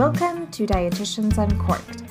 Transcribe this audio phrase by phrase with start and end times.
[0.00, 2.04] Welcome to Dietitians Uncorked,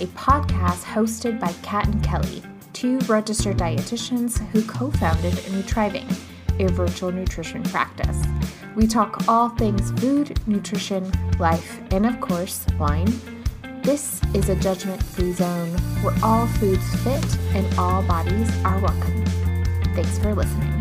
[0.00, 2.42] a podcast hosted by Kat and Kelly,
[2.72, 6.10] two registered dietitians who co founded Nutriving,
[6.58, 8.22] a virtual nutrition practice.
[8.74, 13.12] We talk all things food, nutrition, life, and of course, wine.
[13.82, 15.68] This is a judgment free zone
[16.00, 19.22] where all foods fit and all bodies are welcome.
[19.94, 20.73] Thanks for listening.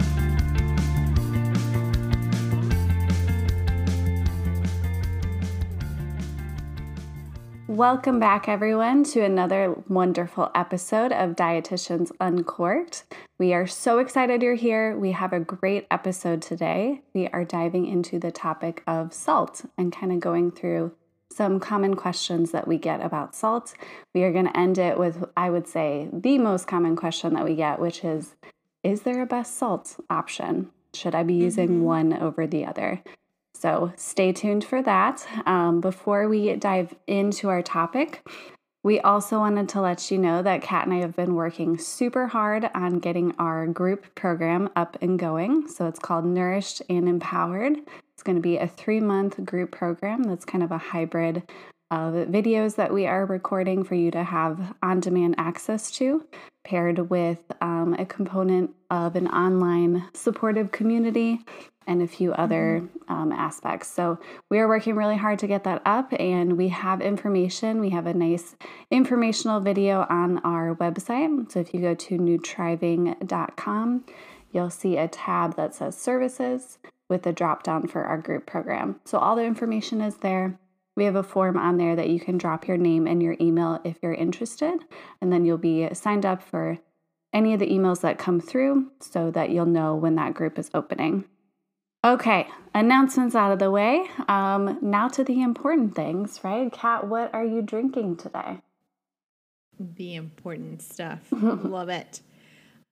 [7.73, 13.03] Welcome back, everyone, to another wonderful episode of Dietitians Uncorked.
[13.39, 14.95] We are so excited you're here.
[14.95, 17.01] We have a great episode today.
[17.15, 20.91] We are diving into the topic of salt and kind of going through
[21.31, 23.73] some common questions that we get about salt.
[24.13, 27.43] We are going to end it with, I would say, the most common question that
[27.43, 28.35] we get, which is
[28.83, 30.69] Is there a best salt option?
[30.93, 31.81] Should I be using mm-hmm.
[31.81, 33.01] one over the other?
[33.63, 35.25] So stay tuned for that.
[35.45, 38.21] Um, before we dive into our topic,
[38.83, 42.27] we also wanted to let you know that Kat and I have been working super
[42.27, 45.69] hard on getting our group program up and going.
[45.69, 47.77] So it's called Nourished and Empowered.
[48.13, 51.43] It's going to be a three month group program that's kind of a hybrid
[51.89, 56.25] of videos that we are recording for you to have on demand access to,
[56.65, 61.39] paired with um, a component of an online supportive community
[61.87, 63.11] and a few other mm-hmm.
[63.11, 63.89] um, aspects.
[63.89, 64.19] So
[64.51, 67.81] we are working really hard to get that up, and we have information.
[67.81, 68.55] We have a nice
[68.91, 71.51] informational video on our website.
[71.51, 74.05] So if you go to nutriving.com,
[74.51, 76.77] you'll see a tab that says services
[77.09, 78.99] with a drop down for our group program.
[79.05, 80.59] So all the information is there.
[80.95, 83.81] We have a form on there that you can drop your name and your email
[83.83, 84.79] if you're interested,
[85.19, 86.77] and then you'll be signed up for
[87.33, 90.69] any of the emails that come through so that you'll know when that group is
[90.73, 91.25] opening.
[92.05, 94.05] Okay, announcements out of the way.
[94.27, 96.71] Um, now to the important things, right?
[96.71, 98.59] Kat, what are you drinking today?
[99.79, 101.21] The important stuff.
[101.31, 102.19] Love it.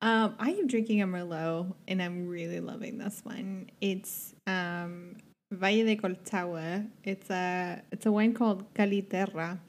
[0.02, 3.70] Um, I am drinking a Merlot, and I'm really loving this one.
[3.82, 5.18] It's um,
[5.52, 6.88] Valle de Colchagua.
[7.04, 9.60] It's a it's a wine called Caliterra.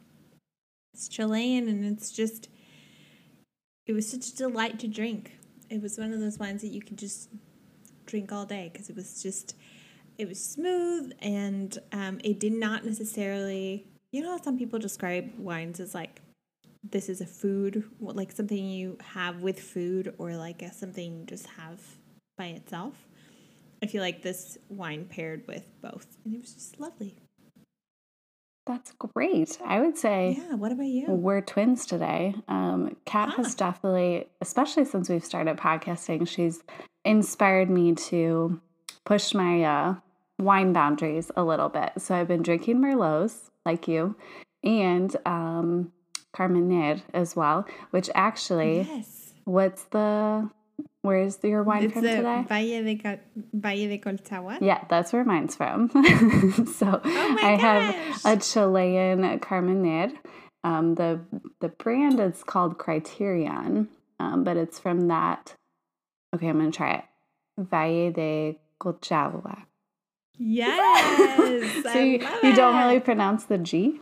[0.95, 2.49] It's Chilean, and it's just
[3.87, 5.39] it was such a delight to drink.
[5.71, 7.29] It was one of those wines that you could just
[8.07, 9.57] drink all day because it was just
[10.19, 15.33] it was smooth and um, it did not necessarily you know how some people describe
[15.39, 16.21] wines as like
[16.85, 21.25] this is a food like something you have with food or like a, something you
[21.27, 21.81] just have
[22.37, 22.95] by itself?
[23.83, 26.07] I feel like this wine paired with both.
[26.25, 27.17] And it was just lovely
[28.67, 29.59] that's great.
[29.65, 30.39] I would say.
[30.39, 30.55] Yeah.
[30.55, 31.07] What about you?
[31.09, 32.35] We're twins today.
[32.49, 33.43] Um, Kat huh.
[33.43, 36.63] has definitely, especially since we've started podcasting, she's
[37.05, 38.61] inspired me to
[39.05, 39.95] push my uh,
[40.39, 41.93] wine boundaries a little bit.
[41.99, 44.17] So I've been drinking Merlots, like you,
[44.63, 45.93] and um,
[46.33, 49.33] Carmenere as well, which actually, yes.
[49.45, 50.49] what's the
[51.03, 52.45] Where's your wine it's from today?
[52.49, 53.21] Valle de,
[53.53, 54.59] Valle de Colchagua.
[54.61, 55.91] Yeah, that's where mine's from.
[56.77, 60.13] so oh I have a Chilean Carmenere.
[60.65, 61.21] Um, the
[61.61, 63.89] the brand is called Criterion,
[64.21, 65.57] um, but it's from that
[66.35, 67.05] Okay, I'm gonna try it.
[67.59, 69.65] Valle de Colchagua.
[70.39, 71.83] Yes.
[71.93, 74.01] so you, you don't really pronounce the G?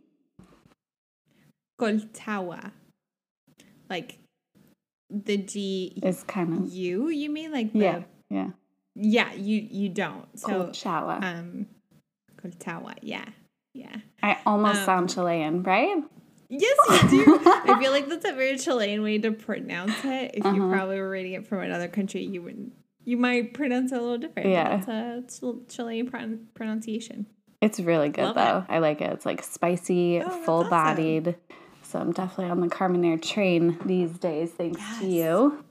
[1.80, 2.72] Colchagua.
[3.88, 4.19] Like
[5.10, 8.02] the G is kind of you, you mean like the, Yeah.
[8.28, 8.50] Yeah.
[8.94, 10.26] Yeah, you you don't.
[10.38, 11.22] So Colchagua.
[11.22, 11.66] Um
[12.42, 13.24] Colchagua, yeah.
[13.74, 13.96] Yeah.
[14.22, 16.02] I almost um, sound Chilean, right?
[16.48, 16.76] Yes,
[17.12, 17.40] you do.
[17.44, 20.32] I feel like that's a very Chilean way to pronounce it.
[20.34, 20.56] If uh-huh.
[20.56, 22.72] you probably were reading it from another country, you wouldn't.
[23.04, 24.48] you might pronounce it a little different.
[24.48, 26.10] Yeah, it's a Chilean
[26.54, 27.26] pronunciation.
[27.60, 28.58] It's really good Love though.
[28.58, 28.76] It.
[28.76, 29.12] I like it.
[29.12, 31.28] It's like spicy, oh, full bodied.
[31.28, 31.40] Awesome.
[31.90, 35.00] So I'm definitely on the Carmenere train these days, thanks yes.
[35.00, 35.64] to you.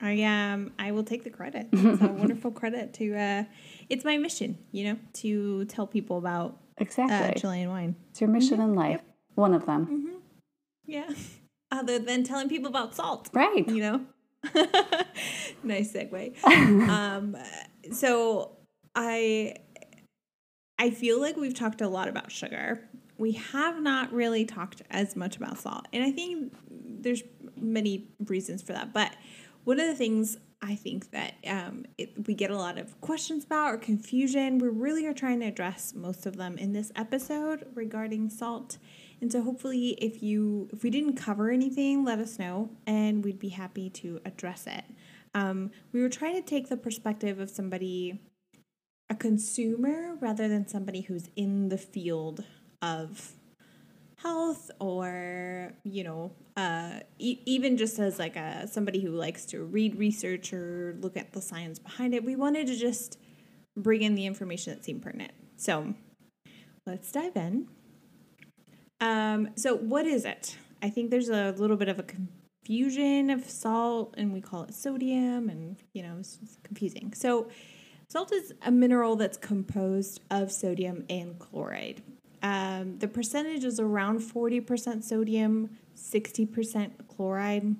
[0.00, 1.68] I um I will take the credit.
[1.72, 3.44] It's a wonderful credit to uh
[3.90, 7.96] it's my mission, you know, to tell people about exactly uh, Chilean wine.
[8.10, 8.70] It's your mission mm-hmm.
[8.70, 8.90] in life.
[8.92, 9.04] Yep.
[9.34, 9.86] One of them.
[9.86, 10.18] Mm-hmm.
[10.86, 11.10] Yeah.
[11.70, 13.28] Other than telling people about salt.
[13.34, 13.68] Right.
[13.68, 14.00] You know?
[15.62, 16.42] nice segue.
[16.88, 17.36] um,
[17.92, 18.56] so
[18.94, 19.56] I
[20.78, 22.88] I feel like we've talked a lot about sugar.
[23.22, 25.86] We have not really talked as much about salt.
[25.92, 27.22] And I think there's
[27.54, 28.92] many reasons for that.
[28.92, 29.14] But
[29.62, 33.44] one of the things I think that um, it, we get a lot of questions
[33.44, 37.64] about or confusion, we really are trying to address most of them in this episode
[37.76, 38.78] regarding salt.
[39.20, 43.38] And so hopefully if you if we didn't cover anything, let us know and we'd
[43.38, 44.82] be happy to address it.
[45.32, 48.20] Um, we were trying to take the perspective of somebody
[49.08, 52.44] a consumer rather than somebody who's in the field
[52.82, 53.32] of
[54.16, 59.64] health or you know uh, e- even just as like a somebody who likes to
[59.64, 63.18] read research or look at the science behind it we wanted to just
[63.76, 65.32] bring in the information that seemed pertinent.
[65.56, 65.94] So
[66.86, 67.68] let's dive in.
[69.00, 70.56] Um, so what is it?
[70.82, 74.74] I think there's a little bit of a confusion of salt and we call it
[74.74, 77.12] sodium and you know it's confusing.
[77.14, 77.48] So
[78.08, 82.02] salt is a mineral that's composed of sodium and chloride
[82.42, 87.76] um, the percentage is around 40% sodium, 60% chloride.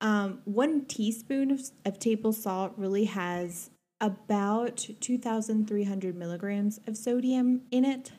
[0.00, 3.70] Um, one teaspoon of, of table salt really has
[4.00, 8.12] about 2,300 milligrams of sodium in it.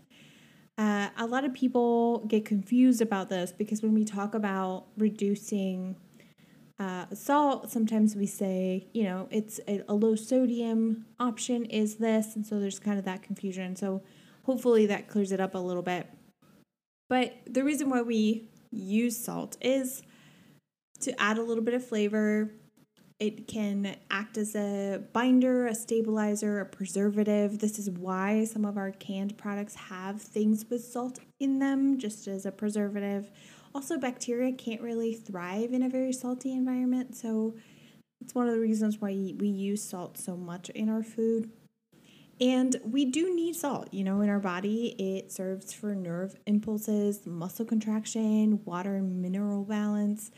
[0.78, 5.96] Uh, a lot of people get confused about this because when we talk about reducing
[6.80, 12.36] uh, salt, sometimes we say, you know, it's a, a low sodium option is this.
[12.36, 13.76] And so there's kind of that confusion.
[13.76, 14.02] So
[14.46, 16.08] hopefully that clears it up a little bit.
[17.10, 20.04] But the reason why we use salt is
[21.02, 22.52] to add a little bit of flavor.
[23.20, 27.60] It can act as a binder, a stabilizer, a preservative.
[27.60, 32.28] This is why some of our canned products have things with salt in them, just
[32.28, 33.32] as a preservative.
[33.74, 37.56] Also, bacteria can't really thrive in a very salty environment, so
[38.22, 41.52] it's one of the reasons why we use salt so much in our food.
[42.42, 44.96] And we do need salt, you know, in our body.
[45.00, 50.32] It serves for nerve impulses, muscle contraction, water and mineral balance.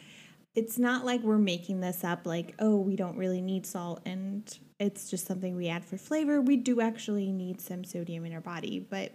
[0.53, 4.57] It's not like we're making this up like, oh, we don't really need salt and
[4.79, 6.39] it's just something we add for flavor.
[6.41, 9.11] We do actually need some sodium in our body, but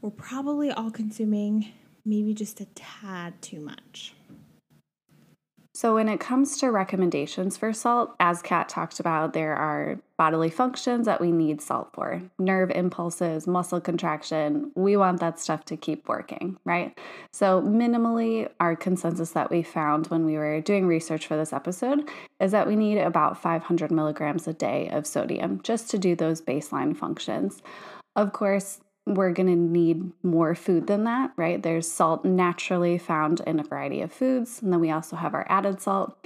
[0.00, 1.72] we're probably all consuming
[2.04, 4.14] maybe just a tad too much.
[5.78, 10.50] So, when it comes to recommendations for salt, as Kat talked about, there are bodily
[10.50, 14.72] functions that we need salt for nerve impulses, muscle contraction.
[14.74, 16.98] We want that stuff to keep working, right?
[17.32, 22.10] So, minimally, our consensus that we found when we were doing research for this episode
[22.40, 26.42] is that we need about 500 milligrams a day of sodium just to do those
[26.42, 27.62] baseline functions.
[28.16, 28.80] Of course,
[29.14, 31.62] we're going to need more food than that, right?
[31.62, 35.46] There's salt naturally found in a variety of foods, and then we also have our
[35.48, 36.16] added salt.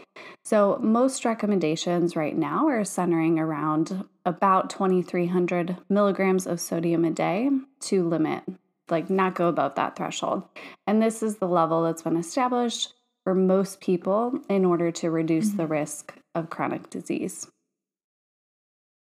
[0.45, 7.51] So, most recommendations right now are centering around about 2,300 milligrams of sodium a day
[7.81, 8.43] to limit,
[8.91, 10.43] like not go above that threshold.
[10.87, 12.95] And this is the level that's been established
[13.25, 15.59] for most people in order to reduce mm-hmm.
[15.59, 17.52] the risk of chronic disease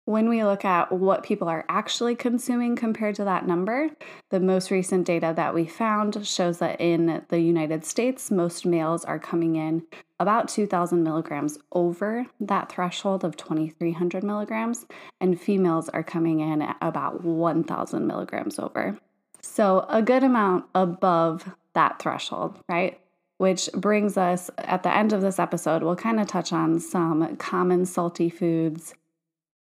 [0.08, 3.90] when we look at what people are actually consuming compared to that number,
[4.30, 9.04] the most recent data that we found shows that in the United States, most males
[9.04, 9.86] are coming in
[10.18, 14.86] about 2,000 milligrams over that threshold of 2,300 milligrams,
[15.20, 18.98] and females are coming in at about 1,000 milligrams over.
[19.42, 22.98] So, a good amount above that threshold, right?
[23.40, 27.36] Which brings us at the end of this episode, we'll kind of touch on some
[27.36, 28.94] common salty foods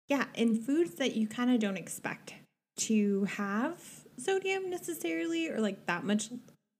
[0.07, 2.33] yeah, and foods that you kind of don't expect
[2.77, 3.81] to have
[4.17, 6.29] sodium necessarily or like that much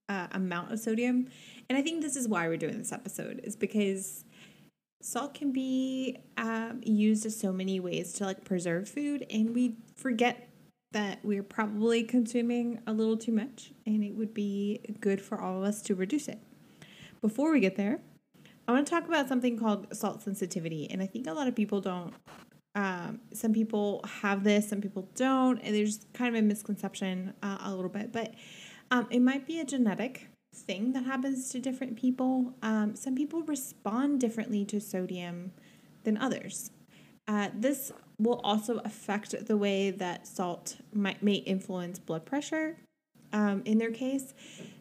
[0.09, 1.27] uh, amount of sodium.
[1.69, 4.23] And I think this is why we're doing this episode is because
[5.01, 9.75] salt can be um, used as so many ways to like preserve food and we
[9.95, 10.49] forget
[10.91, 15.57] that we're probably consuming a little too much and it would be good for all
[15.57, 16.39] of us to reduce it.
[17.21, 17.99] Before we get there,
[18.67, 21.55] I want to talk about something called salt sensitivity and I think a lot of
[21.55, 22.13] people don't
[22.75, 27.57] um, some people have this, some people don't, and there's kind of a misconception uh,
[27.61, 28.33] a little bit, but
[28.91, 32.53] um, it might be a genetic thing that happens to different people.
[32.61, 35.51] Um, some people respond differently to sodium
[36.03, 36.71] than others.
[37.27, 42.77] Uh, this will also affect the way that salt might may influence blood pressure.
[43.33, 44.33] Um, in their case,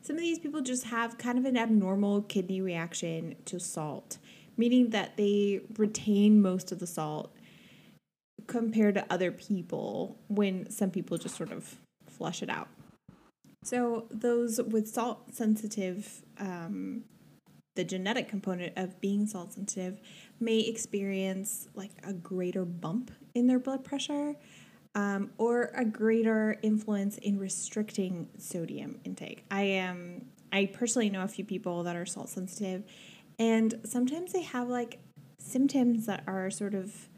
[0.02, 4.18] some of these people just have kind of an abnormal kidney reaction to salt,
[4.56, 7.34] meaning that they retain most of the salt
[8.46, 12.68] compared to other people when some people just sort of flush it out.
[13.62, 17.04] So, those with salt sensitive, um,
[17.76, 20.00] the genetic component of being salt sensitive
[20.38, 24.36] may experience like a greater bump in their blood pressure
[24.94, 29.44] um, or a greater influence in restricting sodium intake.
[29.50, 32.84] I am, I personally know a few people that are salt sensitive,
[33.38, 35.00] and sometimes they have like
[35.38, 37.08] symptoms that are sort of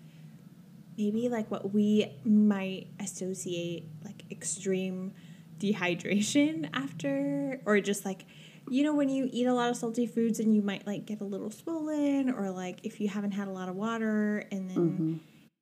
[0.98, 5.12] maybe like what we might associate like extreme
[5.58, 8.24] dehydration after or just like
[8.68, 11.20] you know when you eat a lot of salty foods and you might like get
[11.20, 14.76] a little swollen or like if you haven't had a lot of water and then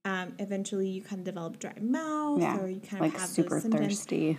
[0.05, 0.11] mm-hmm.
[0.11, 3.29] um, eventually you kind of develop dry mouth yeah, or you kind like of have
[3.29, 4.39] super thirsty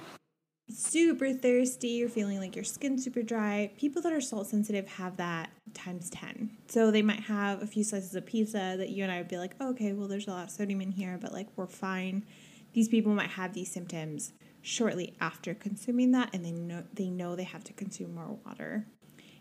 [0.69, 3.71] super thirsty, you're feeling like your skin's super dry.
[3.77, 6.49] People that are salt sensitive have that times 10.
[6.67, 9.37] So they might have a few slices of pizza that you and I would be
[9.37, 12.25] like, oh, okay, well, there's a lot of sodium in here, but like we're fine.
[12.73, 17.35] These people might have these symptoms shortly after consuming that, and they know they know
[17.35, 18.87] they have to consume more water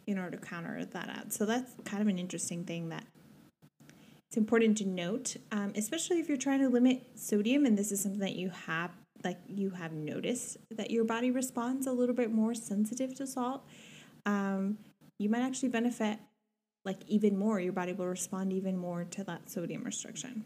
[0.07, 1.33] in order to counter that out.
[1.33, 3.05] So that's kind of an interesting thing that
[4.29, 8.03] it's important to note, um, especially if you're trying to limit sodium, and this is
[8.03, 8.91] something that you have
[9.25, 13.64] like you have noticed that your body responds a little bit more sensitive to salt,
[14.26, 14.76] um,
[15.18, 16.18] you might actually benefit
[16.85, 17.61] like even more.
[17.61, 20.44] Your body will respond even more to that sodium restriction.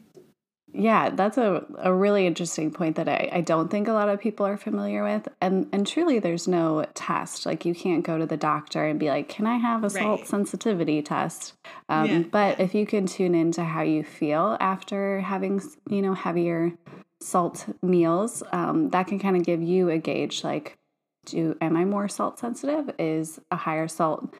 [0.72, 4.20] Yeah, that's a, a really interesting point that I, I don't think a lot of
[4.20, 5.26] people are familiar with.
[5.40, 7.46] And and truly there's no test.
[7.46, 10.20] Like you can't go to the doctor and be like, Can I have a salt
[10.20, 10.28] right.
[10.28, 11.54] sensitivity test?
[11.88, 16.12] Um, yeah, but if you can tune into how you feel after having, you know,
[16.12, 16.74] heavier
[17.20, 20.76] salt meals, um, that can kind of give you a gauge like,
[21.24, 22.94] do am I more salt sensitive?
[22.98, 24.34] Is a higher salt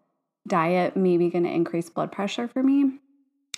[0.49, 2.99] diet maybe going to increase blood pressure for me?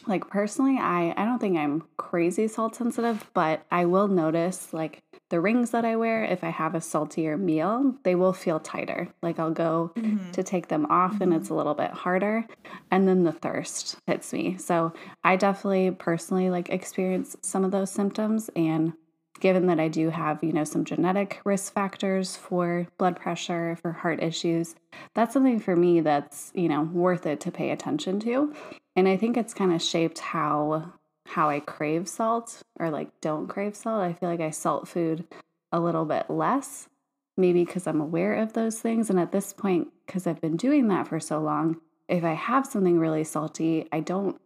[0.06, 5.00] Like personally, I I don't think I'm crazy salt sensitive, but I will notice like
[5.28, 9.08] the rings that I wear if I have a saltier meal, they will feel tighter.
[9.22, 10.30] Like I'll go mm-hmm.
[10.32, 11.24] to take them off mm-hmm.
[11.24, 12.46] and it's a little bit harder,
[12.90, 14.56] and then the thirst hits me.
[14.58, 14.92] So,
[15.22, 18.94] I definitely personally like experience some of those symptoms and
[19.40, 23.92] given that I do have, you know, some genetic risk factors for blood pressure, for
[23.92, 24.74] heart issues,
[25.14, 28.54] that's something for me that's, you know, worth it to pay attention to.
[28.94, 30.92] And I think it's kind of shaped how
[31.26, 34.02] how I crave salt or like don't crave salt.
[34.02, 35.24] I feel like I salt food
[35.70, 36.88] a little bit less,
[37.36, 40.88] maybe because I'm aware of those things and at this point because I've been doing
[40.88, 44.40] that for so long, if I have something really salty, I don't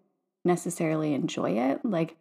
[0.45, 1.85] necessarily enjoy it.
[1.85, 2.17] Like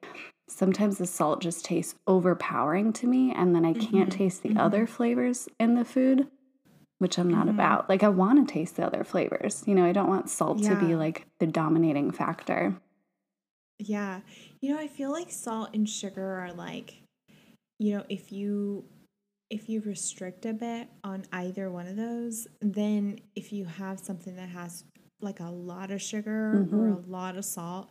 [0.48, 4.10] sometimes the salt just tastes overpowering to me and then I can't mm-hmm.
[4.10, 4.60] taste the mm-hmm.
[4.60, 6.27] other flavors in the food,
[7.00, 7.56] which I'm not mm-hmm.
[7.56, 7.89] about.
[7.89, 9.63] Like I want to taste the other flavors.
[9.65, 10.70] You know, I don't want salt yeah.
[10.70, 12.75] to be like the dominating factor.
[13.80, 14.22] Yeah.
[14.62, 17.03] You know, I feel like salt and sugar are like
[17.80, 18.86] you know, if you
[19.50, 24.36] if you restrict a bit on either one of those, then if you have something
[24.36, 24.86] that has
[25.22, 26.80] like a lot of sugar mm-hmm.
[26.80, 27.89] or a lot of salt,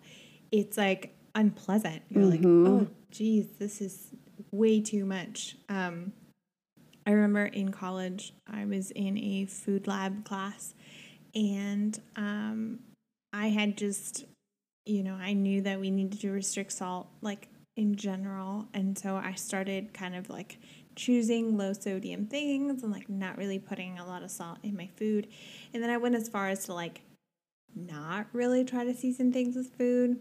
[0.53, 2.03] it's like unpleasant.
[2.11, 2.65] You're mm-hmm.
[2.65, 4.15] like, oh, geez, this is
[4.53, 5.57] way too much.
[5.69, 6.13] Um,
[7.07, 10.75] I remember in college, I was in a food lab class,
[11.35, 12.79] and um,
[13.33, 14.27] I had just,
[14.87, 18.69] you know, I knew that we needed to restrict salt, like in general.
[18.75, 20.59] And so I started kind of like
[20.95, 24.89] choosing low sodium things and like not really putting a lot of salt in my
[24.97, 25.29] food.
[25.73, 27.01] And then I went as far as to like
[27.75, 30.21] not really try to season things with food.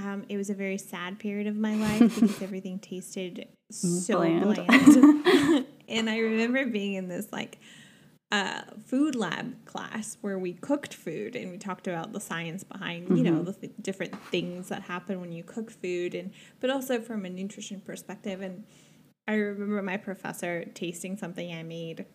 [0.00, 4.54] Um, it was a very sad period of my life because everything tasted so bland.
[4.54, 5.66] bland.
[5.88, 7.58] and I remember being in this like
[8.32, 13.06] uh, food lab class where we cooked food and we talked about the science behind
[13.06, 13.16] mm-hmm.
[13.16, 13.44] you know mm-hmm.
[13.44, 16.30] the th- different things that happen when you cook food and
[16.60, 18.64] but also from a nutrition perspective and
[19.26, 22.06] I remember my professor tasting something I made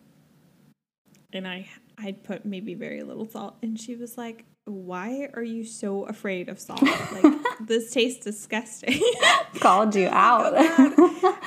[1.34, 5.64] and I I'd put maybe very little salt and she was like why are you
[5.64, 6.82] so afraid of salt?
[6.82, 9.00] Like this tastes disgusting.
[9.60, 10.56] called you out.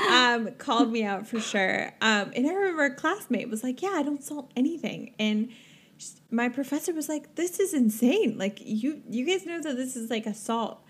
[0.10, 1.88] um, called me out for sure.
[2.02, 5.50] Um, and I remember a classmate was like, "Yeah, I don't salt anything," and
[6.32, 8.38] my professor was like, "This is insane.
[8.38, 10.82] Like you, you guys know that this is like a salt,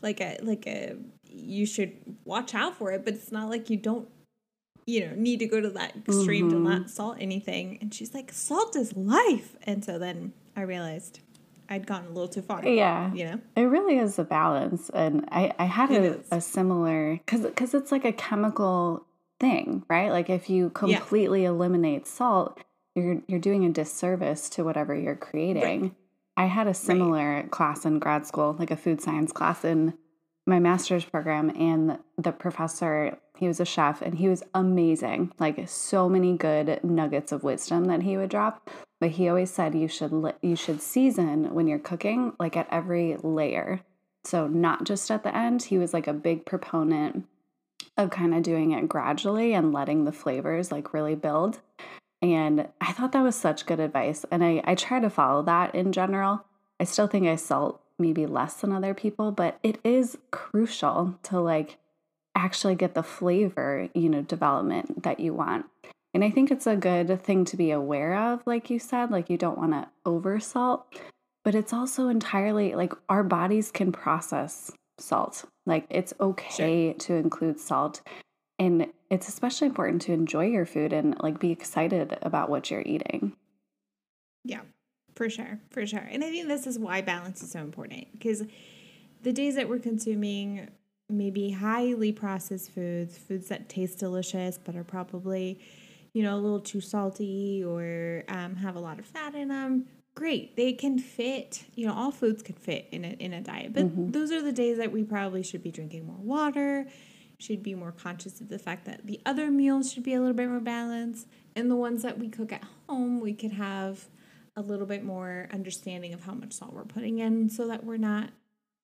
[0.00, 0.96] like a like a
[1.28, 1.92] you should
[2.24, 4.08] watch out for it, but it's not like you don't."
[4.86, 6.62] You know, need to go to that extreme mm-hmm.
[6.62, 7.78] to not salt anything.
[7.80, 9.56] And she's like, salt is life.
[9.62, 11.20] And so then I realized
[11.68, 12.66] I'd gotten a little too far.
[12.66, 17.14] Yeah, you know, it really is a balance, and I I had a, a, similar
[17.14, 19.06] because because it's like a chemical
[19.40, 20.10] thing, right?
[20.10, 21.50] Like if you completely yeah.
[21.50, 22.60] eliminate salt,
[22.94, 25.82] you're you're doing a disservice to whatever you're creating.
[25.82, 25.92] Right.
[26.36, 27.50] I had a similar right.
[27.50, 29.94] class in grad school, like a food science class in
[30.46, 35.32] my master's program, and the professor he was a chef and he was amazing.
[35.38, 38.70] Like so many good nuggets of wisdom that he would drop.
[39.00, 42.68] But he always said you should li- you should season when you're cooking like at
[42.70, 43.80] every layer.
[44.24, 45.64] So not just at the end.
[45.64, 47.26] He was like a big proponent
[47.96, 51.60] of kind of doing it gradually and letting the flavors like really build.
[52.22, 54.24] And I thought that was such good advice.
[54.30, 56.44] And I, I try to follow that in general.
[56.80, 61.40] I still think I salt maybe less than other people, but it is crucial to
[61.40, 61.78] like
[62.34, 65.66] actually get the flavor, you know, development that you want.
[66.12, 69.28] And I think it's a good thing to be aware of, like you said, like
[69.30, 70.86] you don't want to over salt,
[71.44, 75.44] but it's also entirely like our bodies can process salt.
[75.66, 76.94] Like it's okay sure.
[76.94, 78.00] to include salt.
[78.58, 82.82] And it's especially important to enjoy your food and like be excited about what you're
[82.82, 83.34] eating.
[84.44, 84.60] Yeah,
[85.14, 85.60] for sure.
[85.70, 86.06] For sure.
[86.10, 88.42] And I think this is why balance is so important because
[89.22, 90.68] the days that we're consuming
[91.08, 95.60] maybe highly processed foods, foods that taste delicious but are probably,
[96.12, 99.86] you know, a little too salty or um, have a lot of fat in them.
[100.14, 101.64] Great, they can fit.
[101.74, 104.12] You know, all foods can fit in a in a diet, but mm-hmm.
[104.12, 106.86] those are the days that we probably should be drinking more water,
[107.38, 110.36] should be more conscious of the fact that the other meals should be a little
[110.36, 114.06] bit more balanced, and the ones that we cook at home, we could have
[114.56, 117.96] a little bit more understanding of how much salt we're putting in, so that we're
[117.96, 118.30] not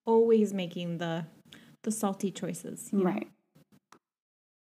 [0.05, 1.27] always making the
[1.83, 2.91] the salty choices.
[2.93, 3.29] Right.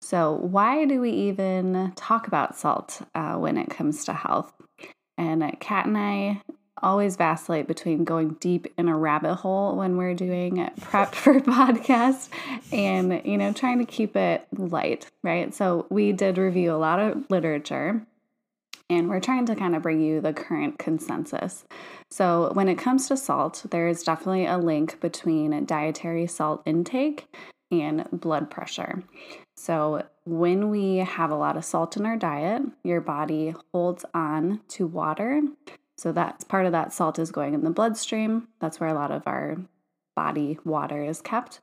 [0.01, 4.51] So, why do we even talk about salt uh, when it comes to health?
[5.17, 6.41] And uh, Kat and I
[6.83, 12.29] always vacillate between going deep in a rabbit hole when we're doing prep for podcast
[12.71, 16.99] and you know trying to keep it light right so we did review a lot
[16.99, 18.01] of literature
[18.91, 21.63] and we're trying to kind of bring you the current consensus.
[22.09, 27.33] So, when it comes to salt, there is definitely a link between dietary salt intake
[27.71, 29.03] and blood pressure.
[29.55, 34.59] So, when we have a lot of salt in our diet, your body holds on
[34.69, 35.41] to water.
[35.97, 38.49] So, that's part of that salt is going in the bloodstream.
[38.59, 39.55] That's where a lot of our
[40.17, 41.61] body water is kept.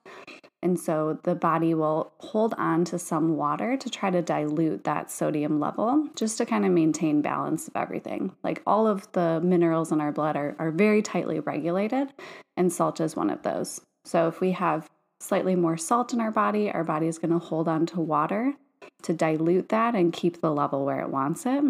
[0.63, 5.11] And so the body will hold on to some water to try to dilute that
[5.11, 8.33] sodium level just to kind of maintain balance of everything.
[8.43, 12.13] Like all of the minerals in our blood are, are very tightly regulated,
[12.57, 13.81] and salt is one of those.
[14.05, 14.89] So if we have
[15.21, 18.55] slightly more salt in our body, our body is going to hold on to water
[19.03, 21.65] to dilute that and keep the level where it wants it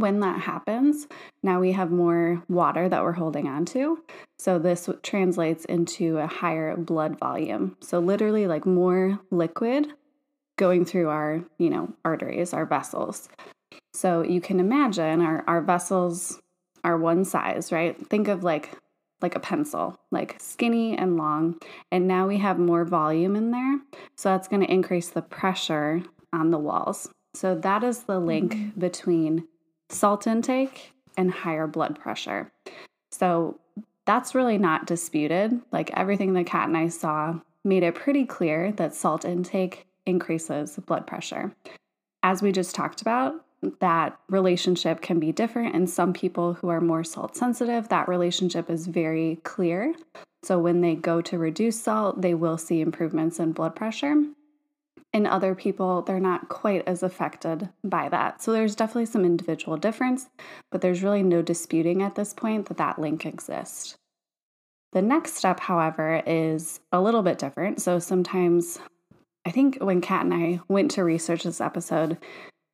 [0.00, 1.06] when that happens,
[1.42, 4.02] now we have more water that we're holding on to.
[4.38, 7.76] So this translates into a higher blood volume.
[7.80, 9.88] So literally like more liquid
[10.56, 13.28] going through our, you know, arteries, our vessels.
[13.92, 16.40] So you can imagine our, our vessels
[16.84, 17.96] are one size, right?
[18.08, 18.70] Think of like
[19.20, 21.56] like a pencil, like skinny and long.
[21.90, 23.80] And now we have more volume in there.
[24.16, 27.08] So that's going to increase the pressure on the walls.
[27.34, 28.80] So that is the link mm-hmm.
[28.80, 29.48] between
[29.88, 32.52] salt intake and higher blood pressure.
[33.10, 33.58] So
[34.06, 35.60] that's really not disputed.
[35.72, 40.76] Like everything that Kat and I saw made it pretty clear that salt intake increases
[40.86, 41.52] blood pressure.
[42.22, 43.34] As we just talked about,
[43.80, 45.74] that relationship can be different.
[45.74, 49.94] In some people who are more salt sensitive, that relationship is very clear.
[50.44, 54.24] So when they go to reduce salt, they will see improvements in blood pressure
[55.12, 58.42] in other people, they're not quite as affected by that.
[58.42, 60.28] So there's definitely some individual difference,
[60.70, 63.96] but there's really no disputing at this point that that link exists.
[64.92, 67.80] The next step, however, is a little bit different.
[67.80, 68.78] So sometimes,
[69.46, 72.18] I think when Kat and I went to research this episode,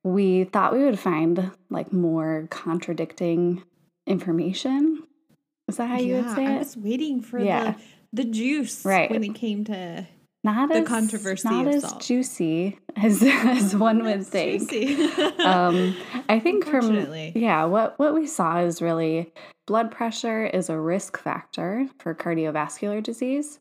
[0.03, 3.63] we thought we would find like more contradicting
[4.07, 5.03] information.
[5.69, 6.57] Is that how you would say it?
[6.57, 7.73] I was waiting for yeah.
[7.73, 9.11] the the juice right.
[9.11, 10.07] when it came to
[10.45, 12.03] not the as, controversy not as salt.
[12.03, 14.73] juicy as, as one would think.
[15.41, 15.97] um,
[16.29, 19.33] I think from yeah, what what we saw is really
[19.67, 23.59] blood pressure is a risk factor for cardiovascular disease,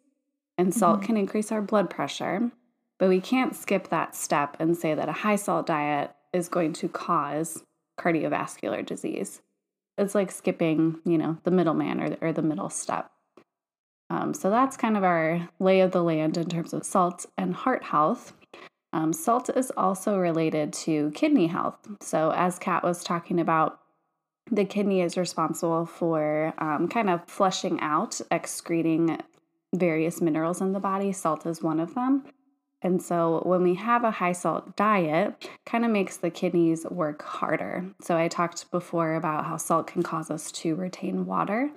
[0.58, 1.06] and salt mm-hmm.
[1.06, 2.52] can increase our blood pressure.
[3.00, 6.74] But we can't skip that step and say that a high salt diet is going
[6.74, 7.64] to cause
[8.00, 9.42] cardiovascular disease.
[9.98, 13.12] It's like skipping, you know, the middleman or, or the middle step.
[14.14, 17.56] Um, so that's kind of our lay of the land in terms of salt and
[17.56, 18.34] heart health.
[18.94, 21.80] Um, salt is also related to kidney health.
[22.00, 23.80] So, as Kat was talking about,
[24.52, 29.18] the kidney is responsible for um, kind of flushing out, excreting
[29.74, 31.12] various minerals in the body.
[31.12, 32.24] Salt is one of them.
[32.84, 37.24] And so when we have a high salt diet, kind of makes the kidneys work
[37.24, 37.86] harder.
[38.02, 41.72] So I talked before about how salt can cause us to retain water.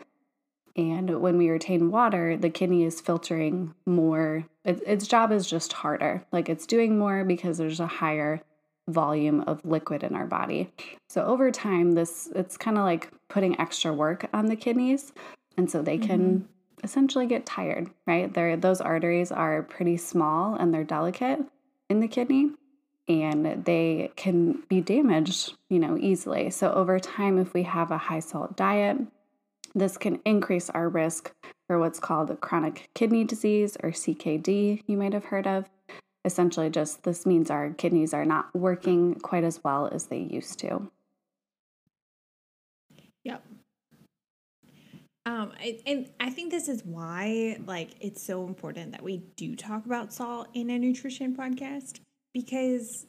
[0.77, 4.45] And when we retain water, the kidney is filtering more.
[4.65, 6.25] It, its job is just harder.
[6.33, 8.43] Like it's doing more because there's a higher
[8.89, 10.71] volume of liquid in our body.
[11.09, 15.13] So over time, this it's kind of like putting extra work on the kidneys,
[15.57, 16.85] and so they can mm-hmm.
[16.85, 17.91] essentially get tired.
[18.07, 18.33] Right?
[18.33, 21.41] They're, those arteries are pretty small and they're delicate
[21.89, 22.51] in the kidney
[23.09, 26.51] and they can be damaged, you know, easily.
[26.51, 28.99] So over time if we have a high salt diet,
[29.77, 31.33] this can increase our risk
[31.69, 35.69] for what's called chronic kidney disease or CKD, you might have heard of.
[36.25, 40.59] Essentially, just this means our kidneys are not working quite as well as they used
[40.61, 40.91] to.
[43.25, 43.45] Yep.
[45.27, 45.53] Um,
[45.87, 50.13] and I think this is why, like, it's so important that we do talk about
[50.13, 52.01] salt in a nutrition podcast
[52.33, 53.07] because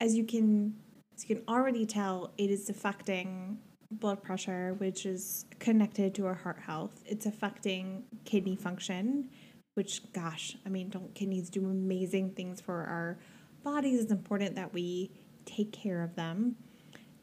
[0.00, 0.74] as you can
[1.14, 3.58] as you can already tell, it is affecting
[4.00, 7.02] blood pressure, which is connected to our heart health.
[7.06, 9.30] It's affecting kidney function,
[9.74, 13.18] which, gosh, I mean, don't kidneys do amazing things for our
[13.62, 14.00] bodies?
[14.00, 15.10] It's important that we
[15.44, 16.56] take care of them.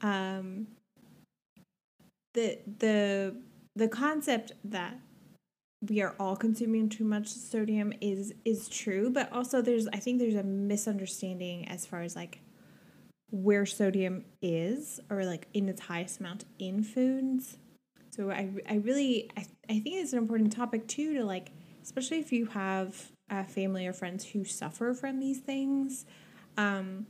[0.02, 0.68] Um,
[2.34, 3.36] the the
[3.76, 5.00] the concept that
[5.90, 10.20] we are all consuming too much sodium is is true, but also there's I think
[10.20, 12.40] there's a misunderstanding as far as like
[13.32, 17.58] where sodium is or like in its highest amount in foods.
[18.12, 22.20] So I, I really I, I think it's an important topic too to like especially
[22.20, 26.06] if you have a family or friends who suffer from these things.
[26.58, 27.08] Um,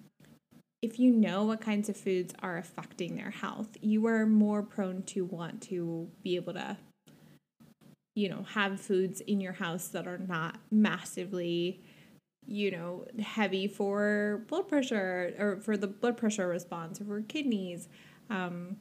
[0.81, 5.03] if you know what kinds of foods are affecting their health, you are more prone
[5.03, 6.77] to want to be able to,
[8.15, 11.81] you know, have foods in your house that are not massively
[12.45, 17.88] you know, heavy for blood pressure or for the blood pressure response or for kidneys.
[18.30, 18.77] Um,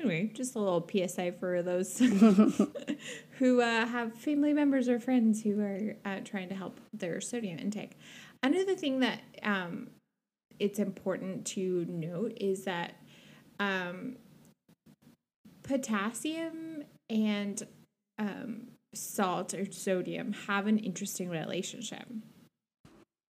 [0.00, 1.98] anyway, just a little PSA for those
[3.38, 7.58] who uh, have family members or friends who are uh, trying to help their sodium
[7.58, 7.98] intake.
[8.42, 9.90] Another thing that um,
[10.58, 12.94] it's important to note is that
[13.60, 14.16] um,
[15.62, 17.62] potassium and
[18.18, 22.06] um, salt or sodium have an interesting relationship.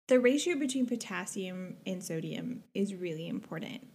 [0.08, 3.88] The ratio between potassium and sodium is really important.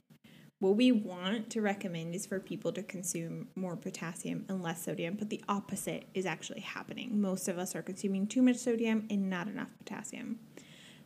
[0.58, 5.16] What we want to recommend is for people to consume more potassium and less sodium,
[5.16, 7.20] but the opposite is actually happening.
[7.20, 10.38] Most of us are consuming too much sodium and not enough potassium.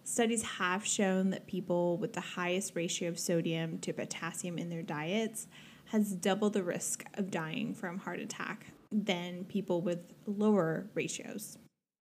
[0.05, 4.83] Studies have shown that people with the highest ratio of sodium to potassium in their
[4.83, 5.49] diets
[5.87, 11.59] has double the risk of dying from heart attack than people with lower ratios.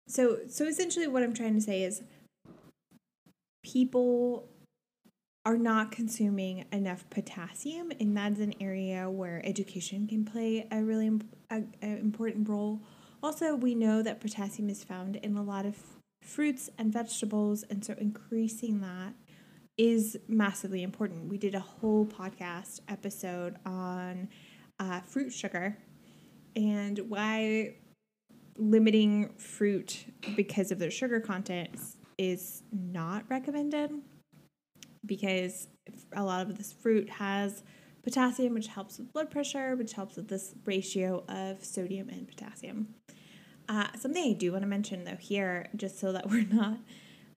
[0.09, 2.03] So so essentially what I'm trying to say is
[3.63, 4.49] people
[5.45, 11.11] are not consuming enough potassium and that's an area where education can play a really
[11.51, 12.81] a, a important role.
[13.23, 15.77] Also, we know that potassium is found in a lot of
[16.23, 19.15] fruits and vegetables and so increasing that
[19.77, 21.29] is massively important.
[21.29, 24.29] We did a whole podcast episode on
[24.79, 25.79] uh, fruit sugar
[26.57, 27.75] and why
[28.57, 30.05] limiting fruit
[30.37, 31.71] because of their sugar content
[32.19, 33.91] is not recommended
[35.07, 35.69] because
[36.13, 37.63] a lot of this fruit has
[38.03, 42.95] potassium, which helps with blood pressure, which helps with this ratio of sodium and potassium.
[43.69, 46.79] Uh, something I do want to mention though here, just so that we're not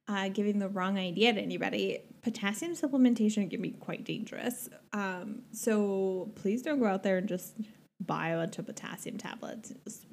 [0.08, 4.70] uh, giving the wrong idea to anybody, potassium supplementation can be quite dangerous.
[4.94, 7.56] Um, so please don't go out there and just
[8.06, 9.74] buy a bunch of potassium tablets.
[9.84, 10.06] Just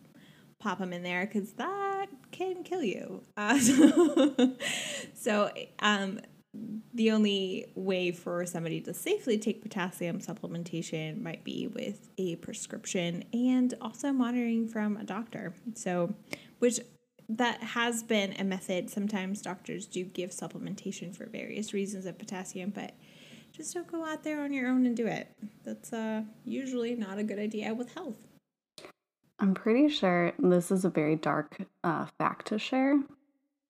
[0.59, 3.23] pop them in there because that can kill you.
[3.37, 4.57] Uh, so,
[5.15, 6.21] so um,
[6.93, 13.25] the only way for somebody to safely take potassium supplementation might be with a prescription
[13.33, 15.55] and also monitoring from a doctor.
[15.75, 16.15] So,
[16.59, 16.81] which
[17.29, 18.89] that has been a method.
[18.89, 22.95] Sometimes doctors do give supplementation for various reasons of potassium, but
[23.59, 25.29] just don't go out there on your own and do it.
[25.65, 28.17] That's uh, usually not a good idea with health.
[29.41, 33.01] I'm pretty sure this is a very dark uh, fact to share,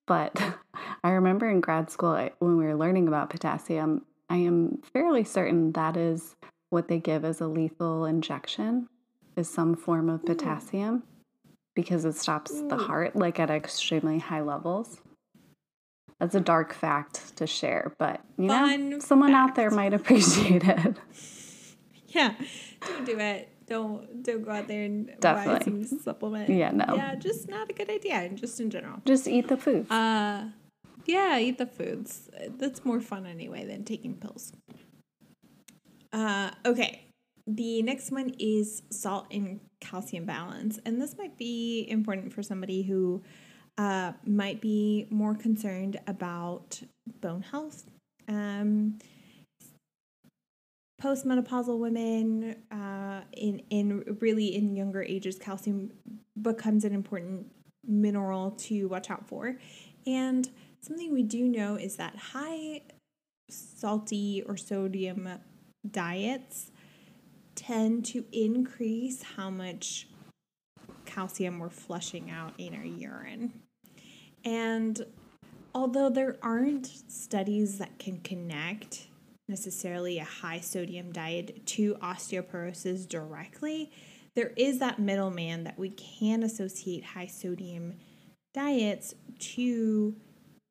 [0.06, 0.38] but
[1.04, 5.72] I remember in grad school when we were learning about potassium, I am fairly certain
[5.72, 6.36] that is
[6.68, 8.88] what they give as a lethal injection
[9.36, 11.02] is some form of potassium
[11.74, 12.68] because it stops Ooh.
[12.68, 15.00] the heart like at extremely high levels.
[16.20, 19.50] That's a dark fact to share, but you Fun know, someone fact.
[19.50, 20.96] out there might appreciate it.
[22.10, 22.34] Yeah,
[22.80, 23.50] don't do it.
[23.66, 25.82] Don't don't go out there and Definitely.
[25.82, 26.48] buy some supplement.
[26.48, 26.94] Yeah, no.
[26.96, 28.30] Yeah, just not a good idea.
[28.30, 29.02] Just in general.
[29.04, 29.86] Just eat the food.
[29.92, 30.44] Uh,
[31.04, 32.30] yeah, eat the foods.
[32.56, 34.54] That's more fun anyway than taking pills.
[36.14, 37.04] Uh, okay.
[37.46, 42.82] The next one is salt and calcium balance, and this might be important for somebody
[42.82, 43.22] who
[43.78, 46.82] uh, might be more concerned about
[47.20, 47.84] bone health.
[48.26, 48.98] Um,
[51.00, 55.92] postmenopausal women uh, in in really in younger ages calcium
[56.42, 57.46] becomes an important
[57.86, 59.56] mineral to watch out for
[60.06, 62.82] and something we do know is that high
[63.48, 65.28] salty or sodium
[65.88, 66.70] diets
[67.54, 70.08] tend to increase how much
[71.06, 73.52] calcium we're flushing out in our urine
[74.44, 75.04] and
[75.74, 79.08] although there aren't studies that can connect
[79.48, 83.90] necessarily a high sodium diet to osteoporosis directly,
[84.34, 87.94] there is that middleman that we can associate high sodium
[88.54, 90.14] diets to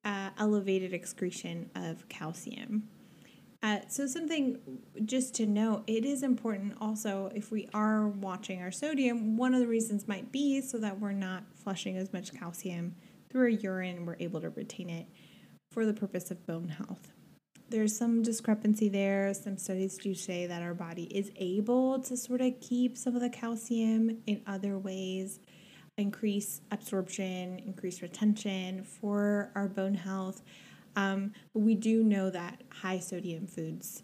[0.05, 2.87] uh, elevated excretion of calcium.
[3.63, 4.59] Uh, so, something
[5.03, 9.59] just to note, it is important also if we are watching our sodium, one of
[9.59, 12.95] the reasons might be so that we're not flushing as much calcium
[13.29, 15.07] through our urine, we're able to retain it
[15.71, 17.11] for the purpose of bone health.
[17.69, 19.33] There's some discrepancy there.
[19.33, 23.21] Some studies do say that our body is able to sort of keep some of
[23.21, 25.39] the calcium in other ways,
[25.97, 30.43] increase absorption, increase retention for our bone health.
[30.95, 34.03] Um, but we do know that high sodium foods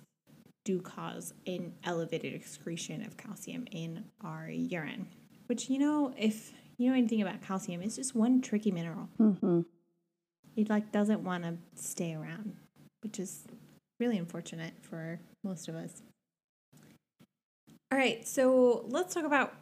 [0.66, 5.08] do cause an elevated excretion of calcium in our urine,
[5.48, 9.10] which, you know, if you know anything about calcium, it's just one tricky mineral.
[9.20, 9.62] Mm-hmm.
[10.56, 12.56] It like doesn't want to stay around,
[13.02, 13.46] which is
[14.00, 16.02] really unfortunate for most of us.
[17.92, 19.54] All right, so let's talk about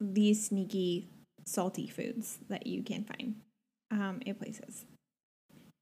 [0.00, 1.08] these sneaky
[1.46, 3.36] salty foods that you can find
[3.90, 4.84] um, in places.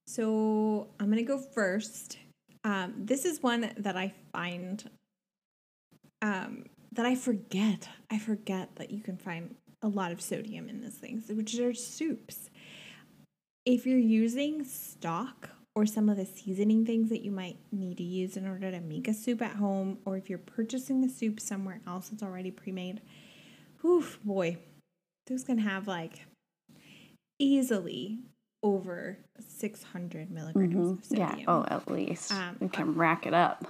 [0.07, 2.19] So I'm going to go first.
[2.65, 4.89] Um, this is one that I find
[6.23, 7.89] um, that I forget.
[8.11, 11.73] I forget that you can find a lot of sodium in these things, which are
[11.73, 12.51] soups.
[13.65, 18.03] If you're using stock or some of the seasoning things that you might need to
[18.03, 21.39] use in order to make a soup at home, or if you're purchasing the soup
[21.41, 23.01] somewhere else that's already pre made,
[23.85, 24.57] oof, boy,
[25.29, 26.27] those can have like
[27.39, 28.19] easily
[28.63, 30.91] over 600 milligrams Mm-hmm.
[30.99, 31.39] of sodium.
[31.39, 31.45] Yeah.
[31.47, 33.67] Oh, at least Um, we can rack it up.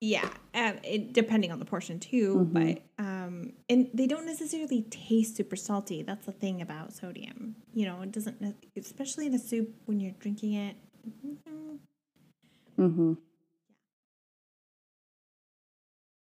[0.00, 2.52] Yeah, um, it, depending on the portion too, Mhm.
[2.52, 6.02] but um, and they don't necessarily taste super salty.
[6.02, 7.56] That's the thing about sodium.
[7.72, 10.76] You know, it doesn't, especially in a soup when you're drinking it.
[11.26, 11.78] mm,
[12.78, 13.14] Mm-hmm.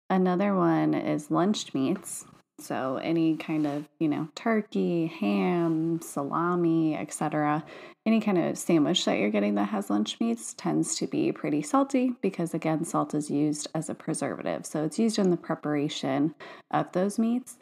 [0.10, 2.26] Another one is lunch meats.
[2.62, 7.64] So any kind of, you know, turkey, ham, salami, etc.
[8.06, 11.62] Any kind of sandwich that you're getting that has lunch meats tends to be pretty
[11.62, 14.66] salty because again, salt is used as a preservative.
[14.66, 16.36] So it's used in the preparation
[16.72, 17.58] of those meats.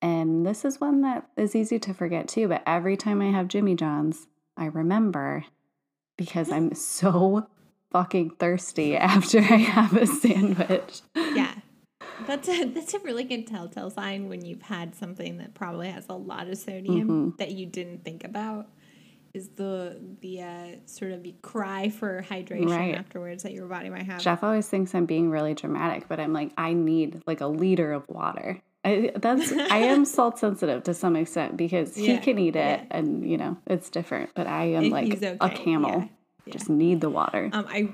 [0.00, 3.48] And this is one that is easy to forget too, but every time I have
[3.48, 5.44] Jimmy John's, I remember
[6.16, 7.46] because I'm so
[7.90, 11.00] fucking thirsty after I have a sandwich.
[11.14, 11.53] Yeah,
[12.26, 16.06] that's a that's a really good telltale sign when you've had something that probably has
[16.08, 17.38] a lot of sodium Mhm.
[17.38, 18.68] that you didn't think about.
[19.32, 22.94] Is the the uh, sort of the cry for hydration Right.
[22.94, 24.20] afterwards that your body might have?
[24.20, 27.92] Jeff always thinks I'm being really dramatic, but I'm like, I need like a liter
[27.92, 28.60] of water.
[28.84, 32.84] I, that's I am salt sensitive to some extent because he can eat it yeah.
[32.90, 34.30] and you know it's different.
[34.34, 36.08] But I am like he's a camel, yeah,
[36.46, 36.52] yeah.
[36.52, 37.48] just need the water.
[37.52, 37.88] Um, I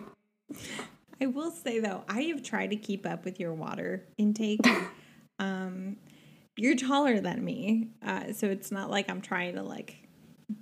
[1.21, 4.61] I will say though, I have tried to keep up with your water intake.
[5.39, 5.97] um,
[6.57, 9.97] you're taller than me, uh, so it's not like I'm trying to like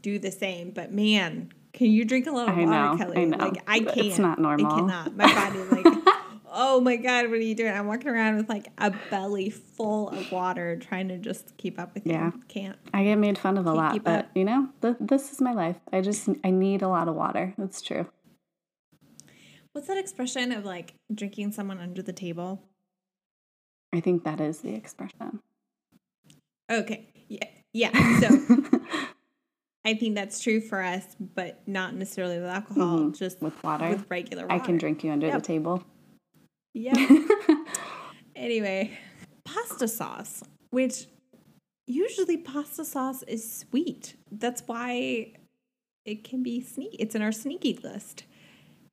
[0.01, 0.71] do the same.
[0.71, 3.17] But man, can you drink a lot of I water, know, Kelly?
[3.19, 3.37] I know.
[3.39, 3.97] Like I can't.
[3.99, 4.67] It's not normal.
[4.73, 5.17] I cannot.
[5.17, 5.87] My body like.
[6.51, 7.73] Oh my god, what are you doing?
[7.75, 11.93] I'm walking around with like a belly full of water trying to just keep up
[11.95, 12.33] with Yeah.
[12.35, 12.43] you.
[12.49, 12.77] Can't.
[12.95, 14.31] I get made fun of a lot, but up.
[14.35, 15.77] you know th- this is my life.
[15.93, 17.53] I just I need a lot of water.
[17.59, 18.07] That's true.
[19.79, 22.61] What's that expression of like drinking someone under the table?
[23.95, 25.39] I think that is the expression.
[26.69, 27.07] Okay.
[27.29, 27.45] Yeah.
[27.73, 28.19] Yeah.
[28.19, 28.29] So
[29.85, 33.17] I think that's true for us, but not necessarily with alcohol, Mhm.
[33.17, 34.61] just With water, with regular water.
[34.61, 35.37] I can drink you under Yep.
[35.37, 35.85] the table.
[36.75, 36.95] Yeah.
[38.35, 38.99] anyway,
[39.45, 41.07] pasta sauce, which
[41.87, 44.17] usually pasta sauce is sweet.
[44.33, 45.35] That's why
[46.05, 46.97] it can be sneaky.
[46.99, 48.25] It's in our sneaky list.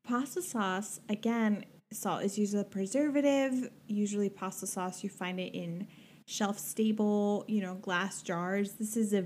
[0.07, 3.69] Pasta sauce, again, salt is used as a preservative.
[3.87, 5.87] Usually, pasta sauce, you find it in
[6.25, 8.73] shelf stable, you know, glass jars.
[8.73, 9.25] This is a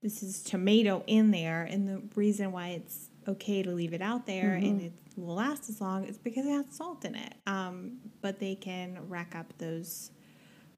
[0.00, 4.26] this is tomato in there, and the reason why it's okay to leave it out
[4.26, 7.34] there and it will last as long is because it has salt in it.
[7.46, 10.10] Um, but they can rack up those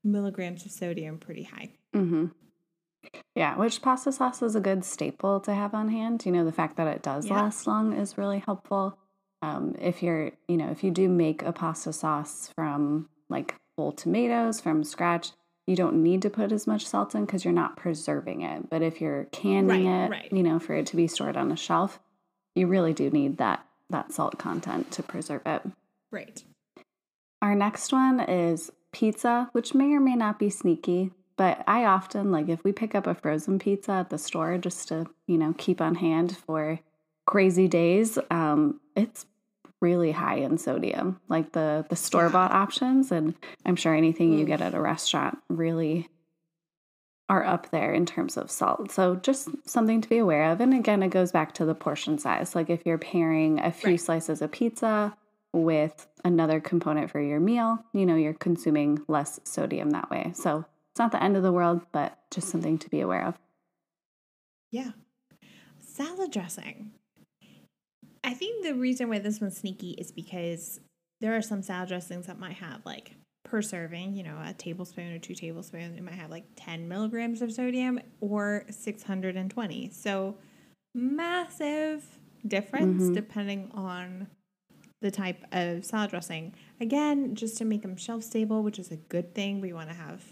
[0.02, 1.70] milligrams of sodium pretty high.
[1.94, 2.26] Mm-hmm.
[3.37, 6.26] Yeah, which pasta sauce is a good staple to have on hand.
[6.26, 7.42] You know, the fact that it does Yeah.
[7.42, 8.98] last long is really helpful.
[9.42, 13.92] Um, if you're, you know, if you do make a pasta sauce from like whole
[13.92, 15.31] tomatoes from scratch,
[15.66, 18.68] you don't need to put as much salt in because you're not preserving it.
[18.68, 20.33] But if you're canning Right, it, right.
[20.33, 22.00] you know, for it to be stored on a shelf,
[22.55, 25.62] you really do need that that salt content to preserve it.
[26.11, 26.42] Right.
[27.42, 32.31] Our next one is pizza, which may or may not be sneaky, but I often
[32.31, 35.55] like if we pick up a frozen pizza at the store just to, you know,
[35.57, 36.81] keep on hand for
[37.26, 39.26] crazy days, um, it's
[39.80, 41.20] really high in sodium.
[41.28, 45.38] Like the the store bought options and I'm sure anything you get at a restaurant
[45.48, 46.09] really
[47.30, 48.90] are up there in terms of salt.
[48.90, 50.61] So just something to be aware of.
[50.61, 52.56] And again, it goes back to the portion size.
[52.56, 54.00] Like if you're pairing a few right.
[54.00, 55.16] slices of pizza
[55.52, 60.33] with another component for your meal, you know, you're consuming less sodium that way.
[60.35, 63.38] So it's not the end of the world, but just something to be aware of.
[64.72, 64.90] Yeah.
[65.78, 66.92] Salad dressing.
[68.22, 70.80] I think the reason why this one's sneaky is because
[71.20, 73.12] there are some salad dressings that might have like
[73.44, 77.42] per serving, you know, a tablespoon or two tablespoons, it might have like 10 milligrams
[77.42, 79.90] of sodium or 620.
[79.90, 80.37] So
[80.94, 82.04] massive
[82.46, 83.14] difference mm-hmm.
[83.14, 84.28] depending on
[85.02, 86.54] the type of salad dressing.
[86.80, 89.61] Again, just to make them shelf stable, which is a good thing.
[89.61, 90.22] We want to have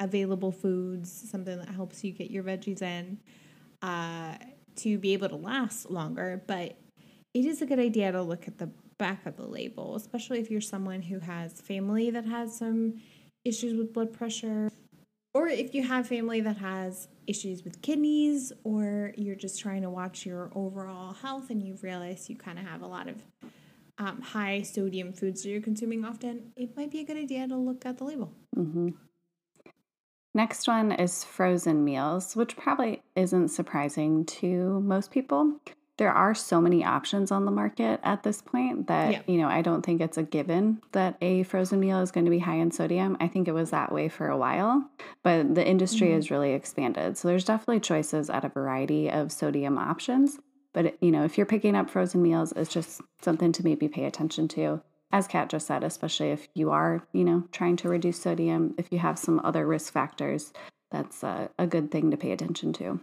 [0.00, 3.18] available foods, something that helps you get your veggies in
[3.82, 4.36] uh,
[4.76, 6.42] to be able to last longer.
[6.46, 6.76] But
[7.34, 10.50] it is a good idea to look at the back of the label, especially if
[10.50, 13.00] you're someone who has family that has some
[13.44, 14.70] issues with blood pressure,
[15.34, 19.90] or if you have family that has issues with kidneys, or you're just trying to
[19.90, 23.16] watch your overall health and you've realized you kind of have a lot of
[23.98, 27.56] um, high sodium foods that you're consuming often, it might be a good idea to
[27.56, 28.32] look at the label.
[28.56, 28.90] Mm-hmm.
[30.34, 35.60] Next one is frozen meals, which probably isn't surprising to most people
[36.02, 39.20] there are so many options on the market at this point that yeah.
[39.28, 42.30] you know I don't think it's a given that a frozen meal is going to
[42.30, 43.16] be high in sodium.
[43.20, 44.90] I think it was that way for a while,
[45.22, 46.16] but the industry mm-hmm.
[46.16, 47.16] has really expanded.
[47.16, 50.40] So there's definitely choices at a variety of sodium options.
[50.72, 54.04] But you know, if you're picking up frozen meals, it's just something to maybe pay
[54.04, 54.82] attention to.
[55.12, 58.90] As Kat just said, especially if you are, you know, trying to reduce sodium, if
[58.90, 60.52] you have some other risk factors,
[60.90, 62.98] that's a, a good thing to pay attention to.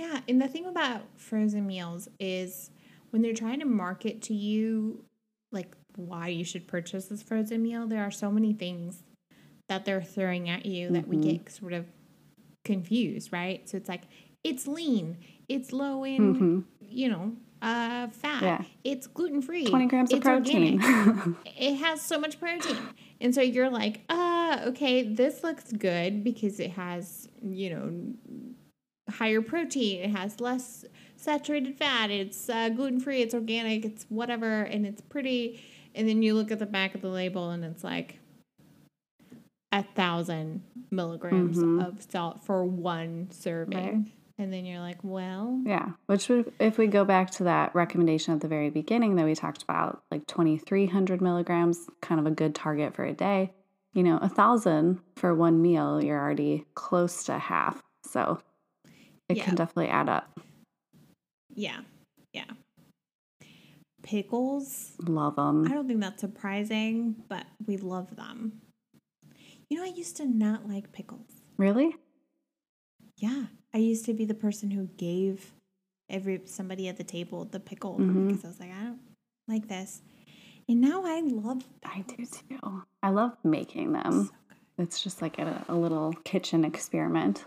[0.00, 2.70] Yeah, and the thing about frozen meals is
[3.10, 5.04] when they're trying to market to you
[5.52, 9.02] like why you should purchase this frozen meal, there are so many things
[9.68, 10.94] that they're throwing at you mm-hmm.
[10.94, 11.48] that we get mm-hmm.
[11.48, 11.84] sort of
[12.64, 13.68] confused, right?
[13.68, 14.04] So it's like
[14.42, 15.18] it's lean,
[15.50, 16.60] it's low in, mm-hmm.
[16.88, 18.42] you know, uh, fat.
[18.42, 18.62] Yeah.
[18.84, 19.66] It's gluten free.
[19.66, 20.80] 20 grams of protein.
[21.44, 22.78] it has so much protein.
[23.20, 27.92] And so you're like, uh, okay, this looks good because it has, you know,
[29.10, 30.84] higher protein, it has less
[31.16, 35.62] saturated fat, it's uh, gluten free, it's organic, it's whatever, and it's pretty.
[35.94, 38.20] And then you look at the back of the label and it's like
[39.72, 41.80] a thousand milligrams mm-hmm.
[41.80, 43.78] of salt for one serving.
[43.78, 44.04] Right.
[44.38, 45.60] And then you're like, well.
[45.66, 45.90] Yeah.
[46.06, 49.34] Which, would, if we go back to that recommendation at the very beginning that we
[49.34, 53.52] talked about, like 2,300 milligrams, kind of a good target for a day,
[53.92, 57.82] you know, a thousand for one meal, you're already close to half.
[58.04, 58.40] So
[59.30, 59.44] it yeah.
[59.44, 60.40] can definitely add up.
[61.54, 61.80] Yeah.
[62.32, 62.50] Yeah.
[64.02, 64.92] Pickles.
[65.00, 65.66] Love them.
[65.66, 68.60] I don't think that's surprising, but we love them.
[69.68, 71.28] You know, I used to not like pickles.
[71.56, 71.94] Really?
[73.18, 73.44] Yeah.
[73.72, 75.52] I used to be the person who gave
[76.08, 78.28] every somebody at the table the pickle mm-hmm.
[78.28, 78.98] because I was like, I don't
[79.46, 80.02] like this.
[80.68, 81.94] And now I love pickles.
[81.94, 82.82] I do too.
[83.02, 84.30] I love making them.
[84.76, 87.44] So it's just like a, a little kitchen experiment.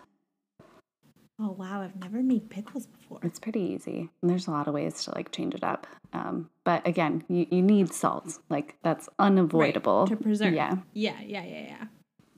[1.39, 3.19] Oh wow, I've never made pickles before.
[3.23, 4.09] It's pretty easy.
[4.21, 5.87] And there's a lot of ways to like change it up.
[6.13, 8.37] Um, but again, you, you need salt.
[8.49, 10.01] Like that's unavoidable.
[10.01, 10.53] Right, to preserve.
[10.53, 10.75] Yeah.
[10.93, 11.85] Yeah, yeah, yeah, yeah.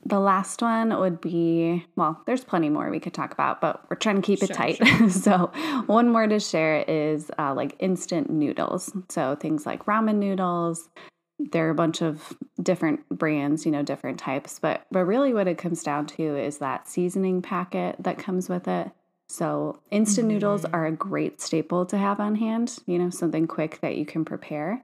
[0.07, 3.97] The last one would be well, there's plenty more we could talk about, but we're
[3.97, 4.77] trying to keep it tight.
[4.77, 5.09] Sure.
[5.09, 5.51] so,
[5.87, 8.93] one more to share is uh, like instant noodles.
[9.09, 10.89] So, things like ramen noodles,
[11.37, 15.47] there are a bunch of different brands, you know, different types, but but really what
[15.47, 18.91] it comes down to is that seasoning packet that comes with it.
[19.27, 20.35] So, instant mm-hmm.
[20.35, 24.05] noodles are a great staple to have on hand, you know, something quick that you
[24.05, 24.83] can prepare.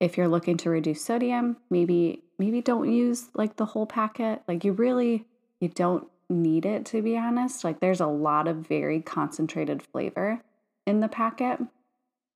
[0.00, 4.42] If you're looking to reduce sodium, maybe maybe don't use like the whole packet.
[4.46, 5.24] Like you really
[5.60, 7.64] you don't need it to be honest.
[7.64, 10.42] Like there's a lot of very concentrated flavor
[10.86, 11.60] in the packet.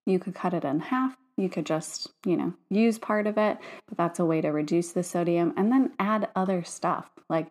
[0.07, 3.59] You could cut it in half you could just, you know, use part of it,
[3.89, 7.11] but that's a way to reduce the sodium and then add other stuff.
[7.29, 7.47] Like,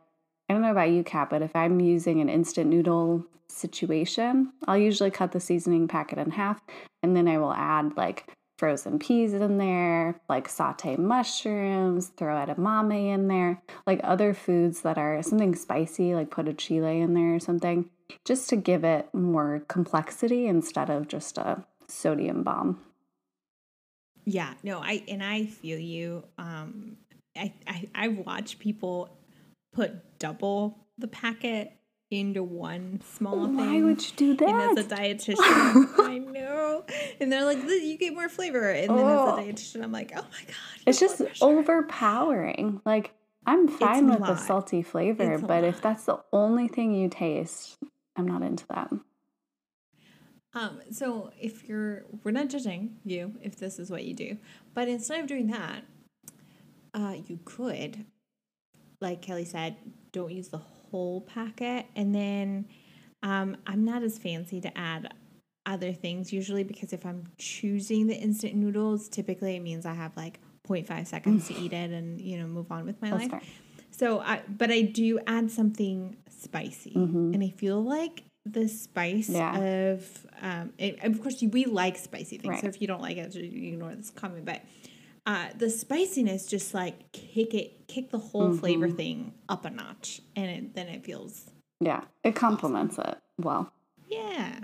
[0.49, 4.77] I don't know about you, Kat, but if I'm using an instant noodle situation, I'll
[4.77, 6.61] usually cut the seasoning packet in half
[7.03, 8.27] and then I will add like
[8.59, 14.97] frozen peas in there, like saute mushrooms, throw edamame in there, like other foods that
[14.97, 17.89] are something spicy, like put a chile in there or something,
[18.25, 22.79] just to give it more complexity instead of just a sodium bomb.
[24.29, 26.23] Yeah, no, I and I feel you.
[26.37, 26.97] Um,
[27.35, 29.09] I I I watch people
[29.73, 31.73] put double the packet
[32.11, 33.55] into one small Why thing.
[33.55, 34.49] Why would you do that?
[34.49, 35.37] And as a dietitian,
[35.99, 36.83] I know.
[37.19, 38.71] And they're like, you get more flavor.
[38.71, 39.37] And then oh.
[39.39, 39.45] as a oh.
[39.45, 40.55] dietitian, I'm like, oh my god,
[40.85, 42.81] it's just overpowering.
[42.85, 43.13] Like
[43.45, 47.09] I'm fine a with the salty flavor, It's but if that's the only thing you
[47.09, 47.77] taste,
[48.15, 48.91] I'm not into that.
[50.53, 54.37] Um, so if you're, we're not judging you if this is what you do,
[54.73, 55.83] but instead of doing that,
[56.93, 58.05] uh, you could,
[58.99, 59.77] like Kelly said,
[60.11, 62.67] don't use the whole packet, and then
[63.21, 65.13] um, I'm not as fancy to add
[65.65, 70.15] other things usually because if I'm choosing the instant noodles, typically it means I have
[70.17, 73.31] like 0.5 seconds to eat it and you know move on with my That's life.
[73.31, 73.41] fair.
[73.91, 79.29] So I, but I do add something spicy, and I feel like the spice.
[79.29, 79.57] Yeah.
[79.57, 82.61] of, um, it, of course, we like spicy things.
[82.61, 84.45] So if you don't like it, you ignore this comment.
[84.45, 84.61] But
[85.25, 88.95] uh, the spiciness just like kick it, kick the whole flavor Mm-hmm.
[88.97, 93.71] thing up a notch, and it, then it feels Yeah, it complements it well.
[94.07, 94.59] yeah.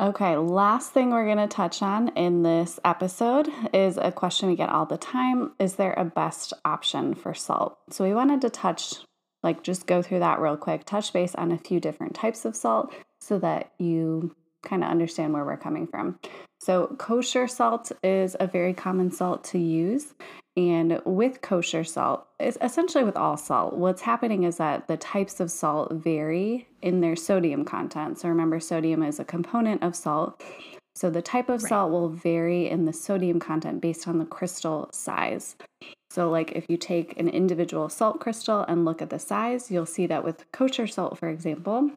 [0.00, 4.54] Okay, last thing we're going to touch on in this episode is a question we
[4.54, 7.78] get all the time Is there a best option for salt?
[7.90, 8.94] So, we wanted to touch,
[9.42, 12.56] like, just go through that real quick, touch base on a few different types of
[12.56, 16.18] salt so that you kind of understand where we're coming from.
[16.60, 20.14] So, kosher salt is a very common salt to use.
[20.56, 25.38] And with kosher salt, it's essentially with all salt, what's happening is that the types
[25.38, 28.18] of salt vary in their sodium content.
[28.18, 30.42] So remember, sodium is a component of salt.
[30.98, 31.68] So the type of Right.
[31.68, 35.54] salt will vary in the sodium content based on the crystal size.
[36.10, 39.86] So, like if you take an individual salt crystal and look at the size, you'll
[39.86, 41.92] see that with kosher salt, for example,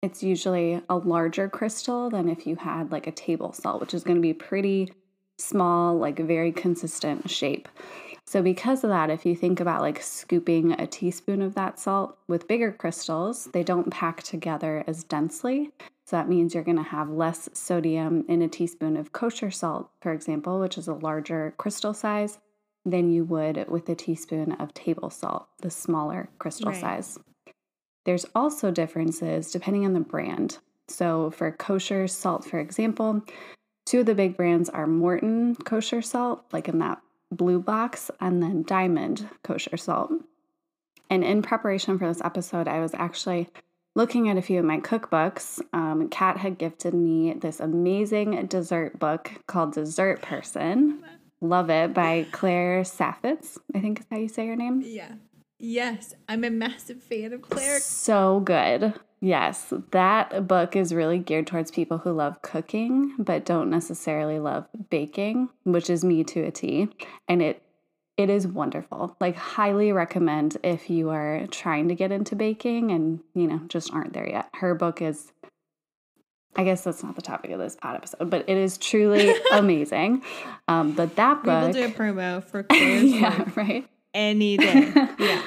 [0.00, 4.02] it's usually a larger crystal than if you had like a table salt, which is
[4.02, 4.90] going to be pretty
[5.36, 7.68] small, like very consistent shape.
[8.30, 12.16] So, because of that, if you think about like scooping a teaspoon of that salt
[12.28, 15.72] with bigger crystals, they don't pack together as densely.
[16.06, 19.90] So, that means you're going to have less sodium in a teaspoon of kosher salt,
[20.00, 22.38] for example, which is a larger crystal size,
[22.84, 26.80] than you would with a teaspoon of table salt, the smaller crystal Right.
[26.80, 27.18] size.
[28.04, 30.58] There's also differences depending on the brand.
[30.86, 33.22] So, for kosher salt, for example,
[33.86, 38.42] two of the big brands are Morton kosher salt, like in that blue box, and
[38.42, 40.10] then Diamond kosher salt.
[41.08, 43.48] And in preparation for this episode, I was actually
[43.94, 45.60] looking at a few of my cookbooks.
[45.72, 51.02] Um, Kat had gifted me this amazing dessert book called Dessert Person.
[51.40, 54.82] Love it by Claire Saffitz, I think is how you say her name.
[54.84, 55.12] Yeah.
[55.60, 57.80] Yes, I'm a massive fan of Claire.
[57.80, 58.94] So good.
[59.20, 64.66] Yes, that book is really geared towards people who love cooking but don't necessarily love
[64.88, 66.88] baking, which is me to a T.
[67.28, 67.62] And it
[68.16, 69.16] it is wonderful.
[69.20, 73.92] Like highly recommend if you are trying to get into baking and, you know, just
[73.92, 74.48] aren't there yet.
[74.54, 75.30] Her book is
[76.56, 80.22] I guess that's not the topic of this pod episode, but it is truly amazing.
[80.66, 83.88] Um, but that book, We will do a promo for Claire's yeah, book right.
[84.14, 84.92] Any day.
[85.18, 85.42] Yeah.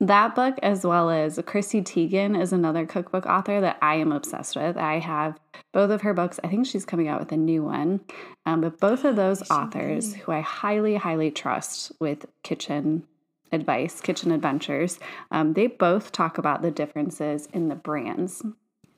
[0.00, 4.54] That book, as well as Chrissy Teigen, is another cookbook author that I am obsessed
[4.54, 4.76] with.
[4.76, 5.40] I have
[5.72, 6.38] both of her books.
[6.44, 8.00] I think she's coming out with a new one.
[8.46, 13.08] Um, but both of those authors, who I highly, highly trust with kitchen
[13.50, 15.00] advice, kitchen adventures,
[15.32, 18.42] um, they both talk about the differences in the brands.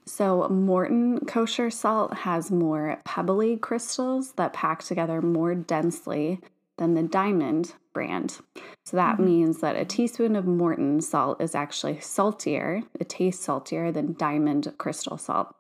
[0.05, 6.41] So, Morton kosher salt has more pebbly crystals that pack together more densely
[6.77, 8.39] than the Diamond brand.
[8.85, 13.93] So, that means that a teaspoon of Morton salt is actually saltier, it tastes saltier
[13.93, 15.55] than Diamond crystal salt.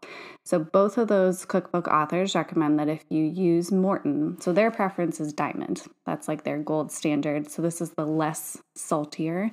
[0.44, 5.20] So, both of those cookbook authors recommend that if you use Morton, so their preference
[5.20, 7.50] is Diamond, that's like their gold standard.
[7.50, 9.52] So, this is the less saltier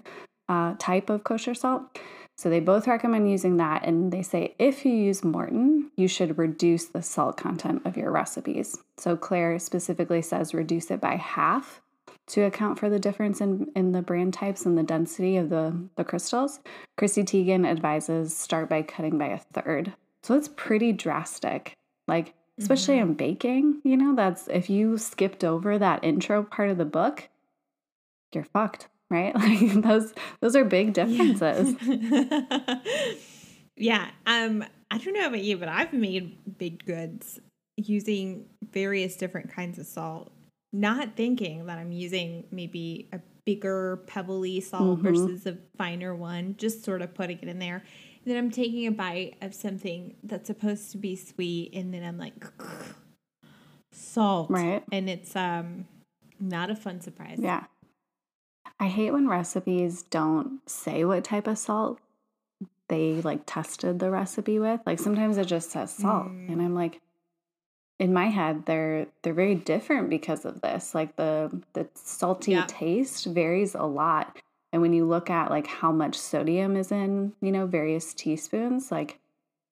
[0.50, 1.98] uh, type of kosher salt.
[2.38, 6.38] So they both recommend using that, and they say if you use Morton, you should
[6.38, 8.78] reduce the salt content of your recipes.
[8.98, 11.82] So Claire specifically says reduce it by half
[12.28, 15.88] to account for the difference in, in the brand types and the density of the,
[15.96, 16.60] the crystals.
[16.98, 19.94] Chrissy Teigen advises start by cutting by a third.
[20.24, 21.74] So it's pretty drastic.
[22.08, 26.78] Like, especially in baking, you know, that's if you skipped over that intro part of
[26.78, 27.30] the book,
[28.34, 29.34] you're fucked right?
[29.48, 31.76] Like those those are big differences.
[33.76, 34.10] yeah.
[34.26, 37.40] Um, I don't know about you, but I've made baked goods
[37.78, 40.32] using various different kinds of salt,
[40.74, 46.84] not thinking that I'm using maybe a bigger pebbly salt versus a finer one, just
[46.84, 47.76] sort of putting it in there.
[48.26, 52.03] And then I'm taking a bite of something that's supposed to be sweet, and then
[52.03, 52.34] I'm like,
[53.91, 54.49] salt.
[54.49, 54.84] Right.
[54.91, 55.86] And it's um
[56.39, 57.39] not a fun surprise.
[57.41, 57.63] Yeah.
[58.80, 61.99] I hate when recipes don't say what type of salt
[62.89, 64.82] they like tested the recipe with.
[64.86, 66.51] Like sometimes it just says salt Mm.
[66.51, 67.01] and I'm like
[68.00, 70.93] in my head they're they're very different because of this.
[70.93, 72.66] Like the the salty Yeah.
[72.68, 74.38] taste varies a lot.
[74.74, 78.91] And when you look at like how much sodium is in, you know, various teaspoons,
[78.91, 79.20] like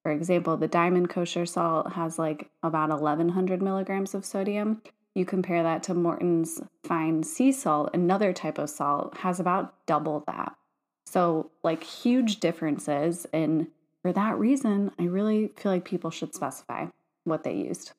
[0.04, 4.82] for example, the diamond kosher salt has like about 1100 milligrams of sodium.
[5.16, 10.24] You compare that to Morton's fine sea salt, another type of salt, has about double
[10.28, 10.56] that.
[11.08, 13.26] So, like, huge differences.
[13.32, 13.68] And
[14.02, 16.88] for that reason, I really feel like people should specify
[17.24, 17.94] what they used.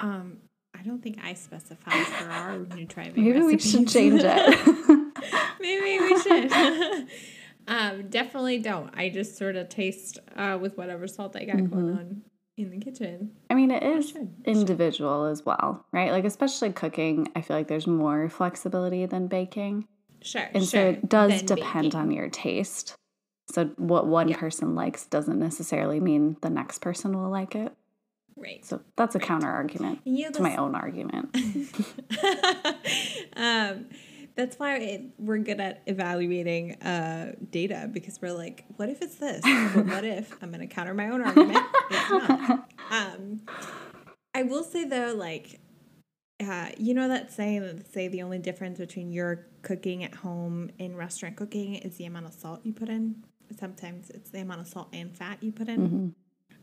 [0.00, 0.38] Um,
[0.78, 5.14] I don't think I specify for our new driving Maybe we should change it.
[5.60, 6.52] Maybe we should.
[7.68, 8.90] um, definitely don't.
[8.96, 11.98] I just sort of taste uh, with whatever salt I got going Mhm.
[11.98, 12.22] on
[12.56, 13.32] in the kitchen.
[13.50, 14.42] I mean, it is should, should.
[14.46, 16.10] individual as well, right?
[16.10, 19.86] Like, especially cooking, I feel like there's more flexibility than baking.
[20.22, 20.48] Sure.
[20.52, 22.00] And so it does depend baking.
[22.00, 22.94] on your taste.
[23.52, 24.38] So what one Yeah.
[24.38, 27.72] person likes doesn't necessarily mean the next person will like it.
[28.36, 28.64] Right.
[28.64, 29.26] So that's a Right.
[29.28, 31.34] counter argument you know, to my own argument.
[33.36, 33.86] um,
[34.36, 39.16] that's why it, we're good at evaluating uh, data because we're like, what if it's
[39.16, 39.42] this?
[39.42, 41.64] but what if I'm going to counter my own argument?
[41.90, 42.68] it's not.
[42.90, 43.40] Um,
[44.34, 45.58] I will say though, like,
[46.38, 50.70] uh, you know that saying that say the only difference between your cooking at home
[50.78, 53.24] and restaurant cooking is the amount of salt you put in.
[53.58, 55.88] Sometimes it's the amount of salt and fat you put in.
[55.88, 56.12] Mhm.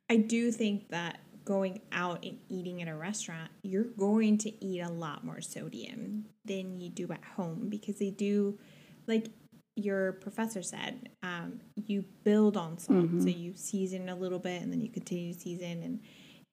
[0.09, 4.81] I do think that going out and eating at a restaurant, you're going to eat
[4.81, 8.57] a lot more sodium than you do at home because they do,
[9.07, 9.27] like
[9.75, 13.07] your professor said, um, you build on salt.
[13.19, 15.81] So you season a little bit and then you continue to season.
[15.83, 15.99] And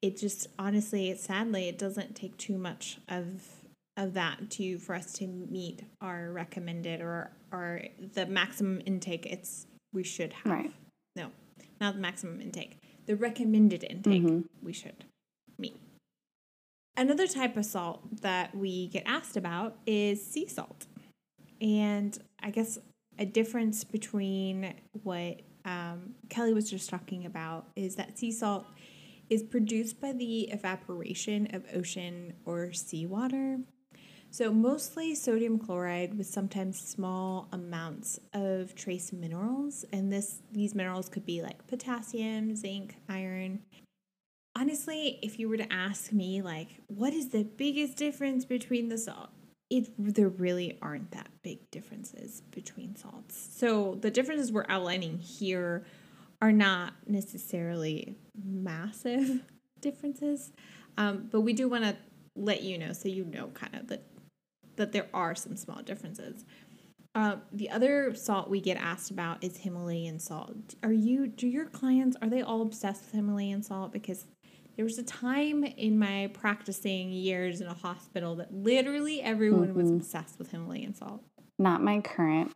[0.01, 3.43] it just, honestly, it sadly, it doesn't take too much of
[3.97, 7.82] of that to for us to meet our recommended or or
[8.14, 10.72] the maximum intake it's we should have Right.
[11.16, 11.32] no
[11.80, 12.78] not the maximum intake
[13.09, 14.45] the recommended intake Mhm.
[14.63, 15.05] we should
[15.59, 15.75] meet.
[16.97, 20.87] Another type of salt that we get asked about is sea salt.
[21.61, 22.79] And i guess
[23.19, 28.65] a difference between what um, kelly was just talking about is that sea salt
[29.29, 33.59] is produced by the evaporation of ocean or seawater
[34.39, 41.09] so mostly sodium chloride with sometimes small amounts of trace minerals and this these minerals
[41.09, 43.59] could be like potassium, zinc, iron.
[44.55, 48.97] Honestly, if you were to ask me like what is the biggest difference between the
[48.97, 49.30] salt?
[49.70, 53.49] It there really aren't that big differences between salts.
[53.51, 55.84] So the differences we're outlining here
[56.41, 59.43] are not necessarily massive
[59.80, 60.53] differences.
[60.97, 61.97] Um, but we do want to
[62.36, 64.05] let you know so you know kind of that
[64.79, 66.45] that there are some small differences.
[67.14, 70.74] Uh, the other salt we get asked about is Himalayan salt.
[70.83, 73.93] Are you do your clients are they all obsessed with Himalayan salt?
[73.93, 74.24] Because
[74.76, 79.91] there was a time in my practicing years in a hospital that literally everyone was
[79.91, 81.22] obsessed with Himalayan salt.
[81.59, 82.53] Not my current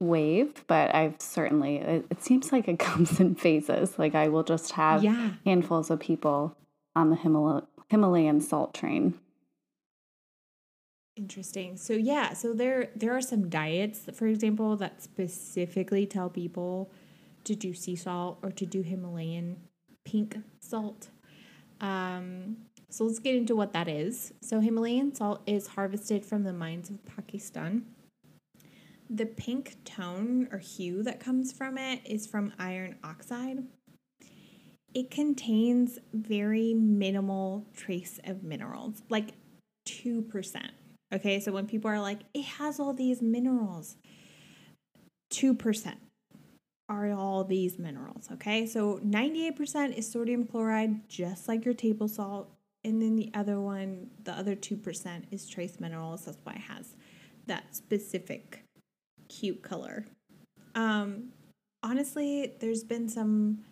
[0.00, 3.98] wave, but I've certainly, it, it seems like it comes in phases.
[3.98, 5.32] Like I will just have Yeah.
[5.44, 6.56] handfuls of people
[6.94, 9.18] on the Himal- Himalayan salt train.
[11.16, 11.78] Interesting.
[11.78, 16.90] So yeah, so there there are some diets, for example, that specifically tell people
[17.44, 19.56] to do sea salt or to do Himalayan
[20.04, 21.08] pink salt.
[21.80, 22.58] Um,
[22.90, 24.34] so let's get into what that is.
[24.42, 27.86] So Himalayan salt is harvested from the mines of Pakistan.
[29.08, 33.64] The pink tone or hue that comes from it is from iron oxide.
[34.92, 39.34] It contains very minimal trace of minerals, like
[39.86, 40.70] 2%.
[41.14, 43.96] Okay, so when people are like, it has all these minerals,
[45.32, 45.94] 2%
[46.88, 48.28] are all these minerals.
[48.32, 52.50] Okay, so 98% is sodium chloride, just like your table salt.
[52.84, 56.24] And then the other one, the other 2% is trace minerals.
[56.24, 56.94] That's why it has
[57.46, 58.62] that specific
[59.28, 60.06] cute color.
[60.74, 61.30] Um,
[61.82, 63.64] honestly, there's been some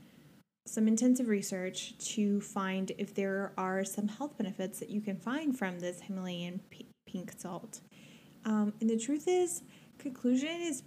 [0.67, 5.59] some intensive research to find if there are some health benefits that you can find
[5.59, 6.59] from this Himalayan
[7.15, 7.81] pink salt.
[8.45, 9.63] Um, and the truth is,
[9.99, 10.83] conclusion is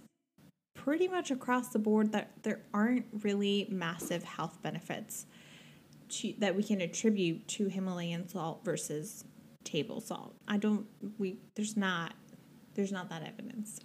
[0.76, 5.26] pretty much across the board that there aren't really massive health benefits
[6.10, 9.24] to, that we can attribute to Himalayan salt versus
[9.64, 10.34] table salt.
[10.46, 10.86] I don't
[11.18, 12.14] we there's not
[12.74, 13.80] there's not that evidence.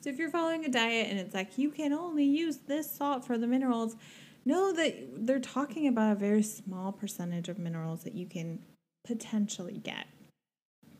[0.00, 3.24] So if you're following a diet and it's like you can only use this salt
[3.24, 3.96] for the minerals,
[4.44, 8.60] know that they're talking about a very small percentage of minerals that you can
[9.06, 10.06] potentially get.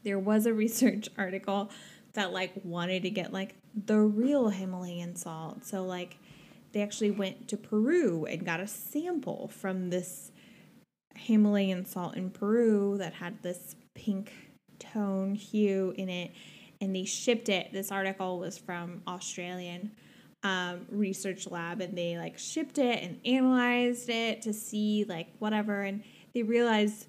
[0.07, 1.69] There was a research article
[2.13, 5.67] that like wanted to get like the real Himalayan salt.
[5.67, 6.17] So like
[6.73, 10.31] they actually went to Peru and got a sample from this
[11.17, 14.33] Himalayan salt in Peru that had this pink
[14.79, 16.31] tone hue in it,
[16.81, 17.73] and they shipped it.
[17.73, 19.91] This article was from Australian
[20.45, 25.83] um, research lab, and they like shipped it and analyzed it to see like whatever,
[25.83, 27.09] and they realized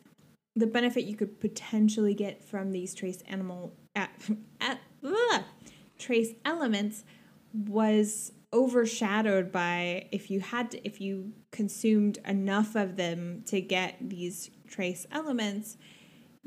[0.58, 4.10] the benefit you could potentially get from these trace animal at,
[4.62, 5.44] at ugh,
[5.98, 7.04] trace elements
[7.54, 13.98] was overshadowed by if you had to, if you consumed enough of them to get
[14.02, 15.78] these trace elements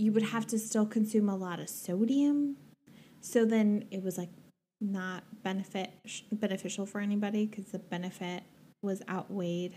[0.01, 2.57] you would have to still consume a lot of sodium.
[3.21, 4.31] So then it was like
[4.81, 5.91] not benefit
[6.33, 8.43] beneficial for anybody because the benefit
[8.83, 9.77] was outweighed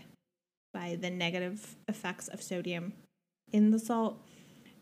[0.72, 2.94] by the negative effects of sodium
[3.54, 4.14] in the salt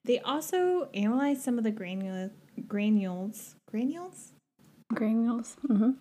[0.04, 2.30] they also analyzed some of the granule,
[2.66, 4.32] granules granules
[4.92, 5.92] granules mm-hmm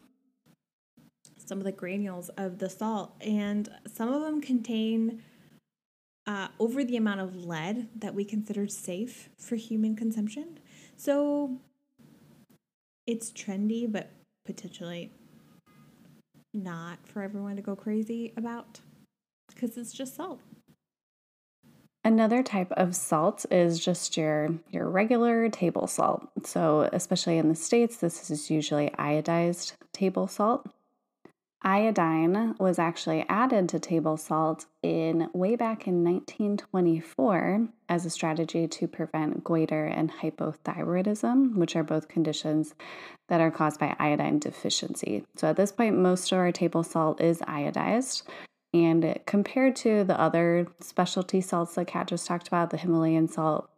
[1.51, 5.21] some of the granules of the salt, and some of them contain
[6.25, 10.59] uh, over the amount of lead that we consider safe for human consumption.
[10.95, 11.57] So
[13.05, 14.11] it's trendy, but
[14.45, 15.11] potentially
[16.53, 18.79] not for everyone to go crazy about
[19.49, 20.39] because it's just salt.
[22.03, 26.27] Another type of salt is just your your regular table salt.
[26.43, 30.67] So, especially in the states, this is usually iodized table salt.
[31.63, 38.67] Iodine was actually added to table salt in way back in 1924 as a strategy
[38.67, 42.73] to prevent goiter and hypothyroidism, which are both conditions
[43.29, 45.23] that are caused by iodine deficiency.
[45.35, 48.23] So at this point, most of our table salt is iodized.
[48.73, 53.69] And compared to the other specialty salts that Kat just talked about, the Himalayan salt,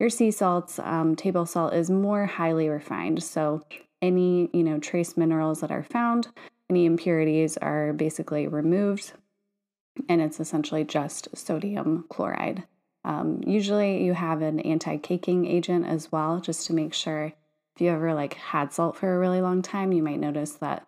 [0.00, 3.22] your sea salts, um, table salt is more highly refined.
[3.22, 3.62] So
[4.00, 6.28] any you know trace minerals that are found
[6.72, 9.12] any impurities are basically removed,
[10.08, 12.64] and it's essentially just sodium chloride.
[13.04, 17.24] Um, usually, you have an anti caking agent as well, just to make sure
[17.74, 20.86] if you ever like had salt for a really long time, you might notice that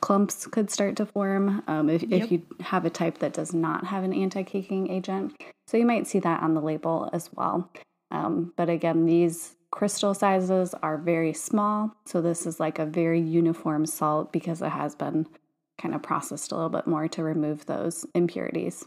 [0.00, 2.22] clumps could start to form um, if, yep.
[2.22, 5.40] if you have a type that does not have an anti caking agent.
[5.66, 7.70] So you might see that on the label as well.
[8.10, 11.94] Um, but again, these crystal sizes are very small.
[12.06, 15.26] So this is like a very uniform salt because it has been
[15.80, 18.84] kind of processed a little bit more to remove those impurities.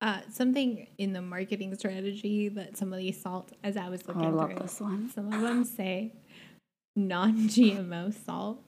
[0.00, 4.24] Uh, something in the marketing strategy that some of these salt, as I was looking
[4.24, 5.10] oh, I love through, this one.
[5.10, 6.12] some of them say
[6.96, 8.64] non-GMO salt,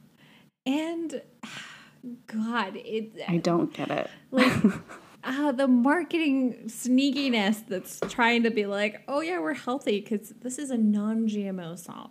[0.67, 1.23] and
[2.27, 3.13] God, it.
[3.29, 4.11] I don't get it.
[4.31, 4.53] Like
[5.25, 10.59] uh, the marketing sneakiness that's trying to be like, oh yeah, we're healthy because this
[10.59, 12.11] is a non-GMO salt.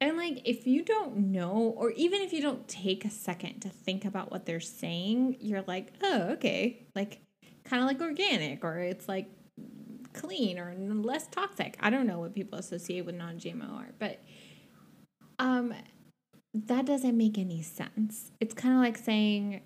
[0.00, 3.68] And like, if you don't know, or even if you don't take a second to
[3.68, 7.20] think about what they're saying, you're like, oh, okay, like
[7.64, 9.28] kind of like organic, or it's like
[10.14, 11.76] clean or less toxic.
[11.80, 14.22] I don't know what people associate with non-GMO are, but
[15.38, 15.74] um,
[16.54, 18.32] that doesn't make any sense.
[18.40, 19.62] It's kind of like saying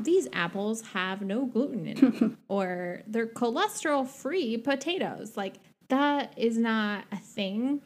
[0.00, 5.36] these apples have no gluten in them or they're cholesterol free potatoes.
[5.36, 5.56] Like
[5.88, 7.82] that is not a thing.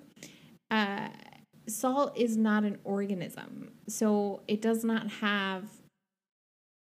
[0.70, 1.08] Uh,
[1.68, 3.72] salt is not an organism.
[3.88, 5.64] So it does not have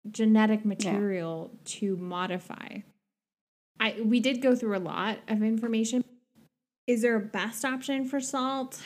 [0.10, 1.60] genetic material yeah.
[1.66, 2.78] to modify.
[3.80, 6.04] I we did go through a lot of information.
[6.88, 8.82] Is there a best option for salt?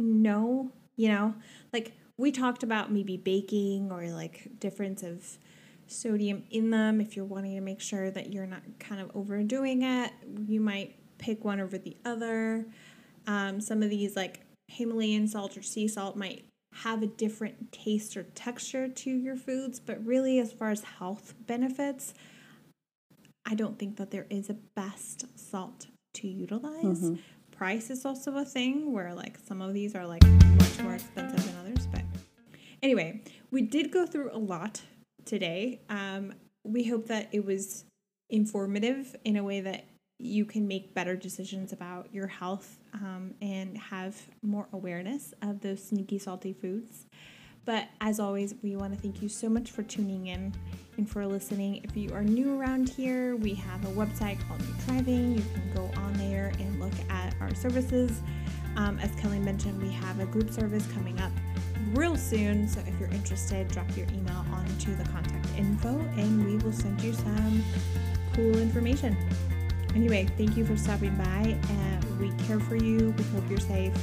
[0.00, 1.34] No, you know,
[1.72, 5.38] like we talked about maybe baking or like difference of
[5.86, 7.00] sodium in them.
[7.00, 10.12] If you're wanting to make sure that you're not kind of overdoing it
[10.46, 12.66] you might pick one over the other.
[13.26, 18.16] Um, some of these like himalayan salt or sea salt might have a different taste
[18.16, 22.14] or texture to your foods but really as far as health benefits
[23.44, 27.00] i don't think that there is a best salt to utilize.
[27.00, 27.14] Mm-hmm.
[27.60, 31.44] Price is also a thing where like some of these are like much more expensive
[31.44, 32.00] than others but
[32.82, 34.80] Anyway, we did go through a lot
[35.26, 35.80] today.
[35.90, 36.32] Um,
[36.64, 37.84] we hope that it was
[38.30, 39.84] informative in a way that
[40.18, 45.82] you can make better decisions about your health um, and have more awareness of those
[45.82, 47.04] sneaky salty foods.
[47.64, 50.52] But as always, we want to thank you so much for tuning in
[50.96, 51.80] and for listening.
[51.84, 55.36] If you are new around here, we have a website called New Thriving.
[55.36, 58.22] You can go on there and look at our services.
[58.76, 61.32] Um, as Kelly mentioned, we have a group service coming up
[61.92, 62.68] real soon.
[62.68, 67.00] So if you're interested, drop your email onto the contact info and we will send
[67.02, 67.62] you some
[68.34, 69.16] cool information.
[69.94, 71.58] Anyway, thank you for stopping by.
[71.68, 73.14] And we care for you.
[73.16, 73.94] We hope you're safe.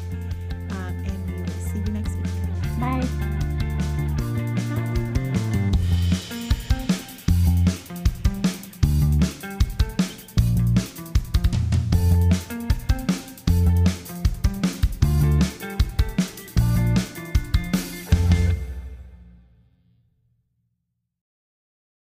[0.71, 2.79] Um, and we will see you next week.
[2.79, 3.36] Bye.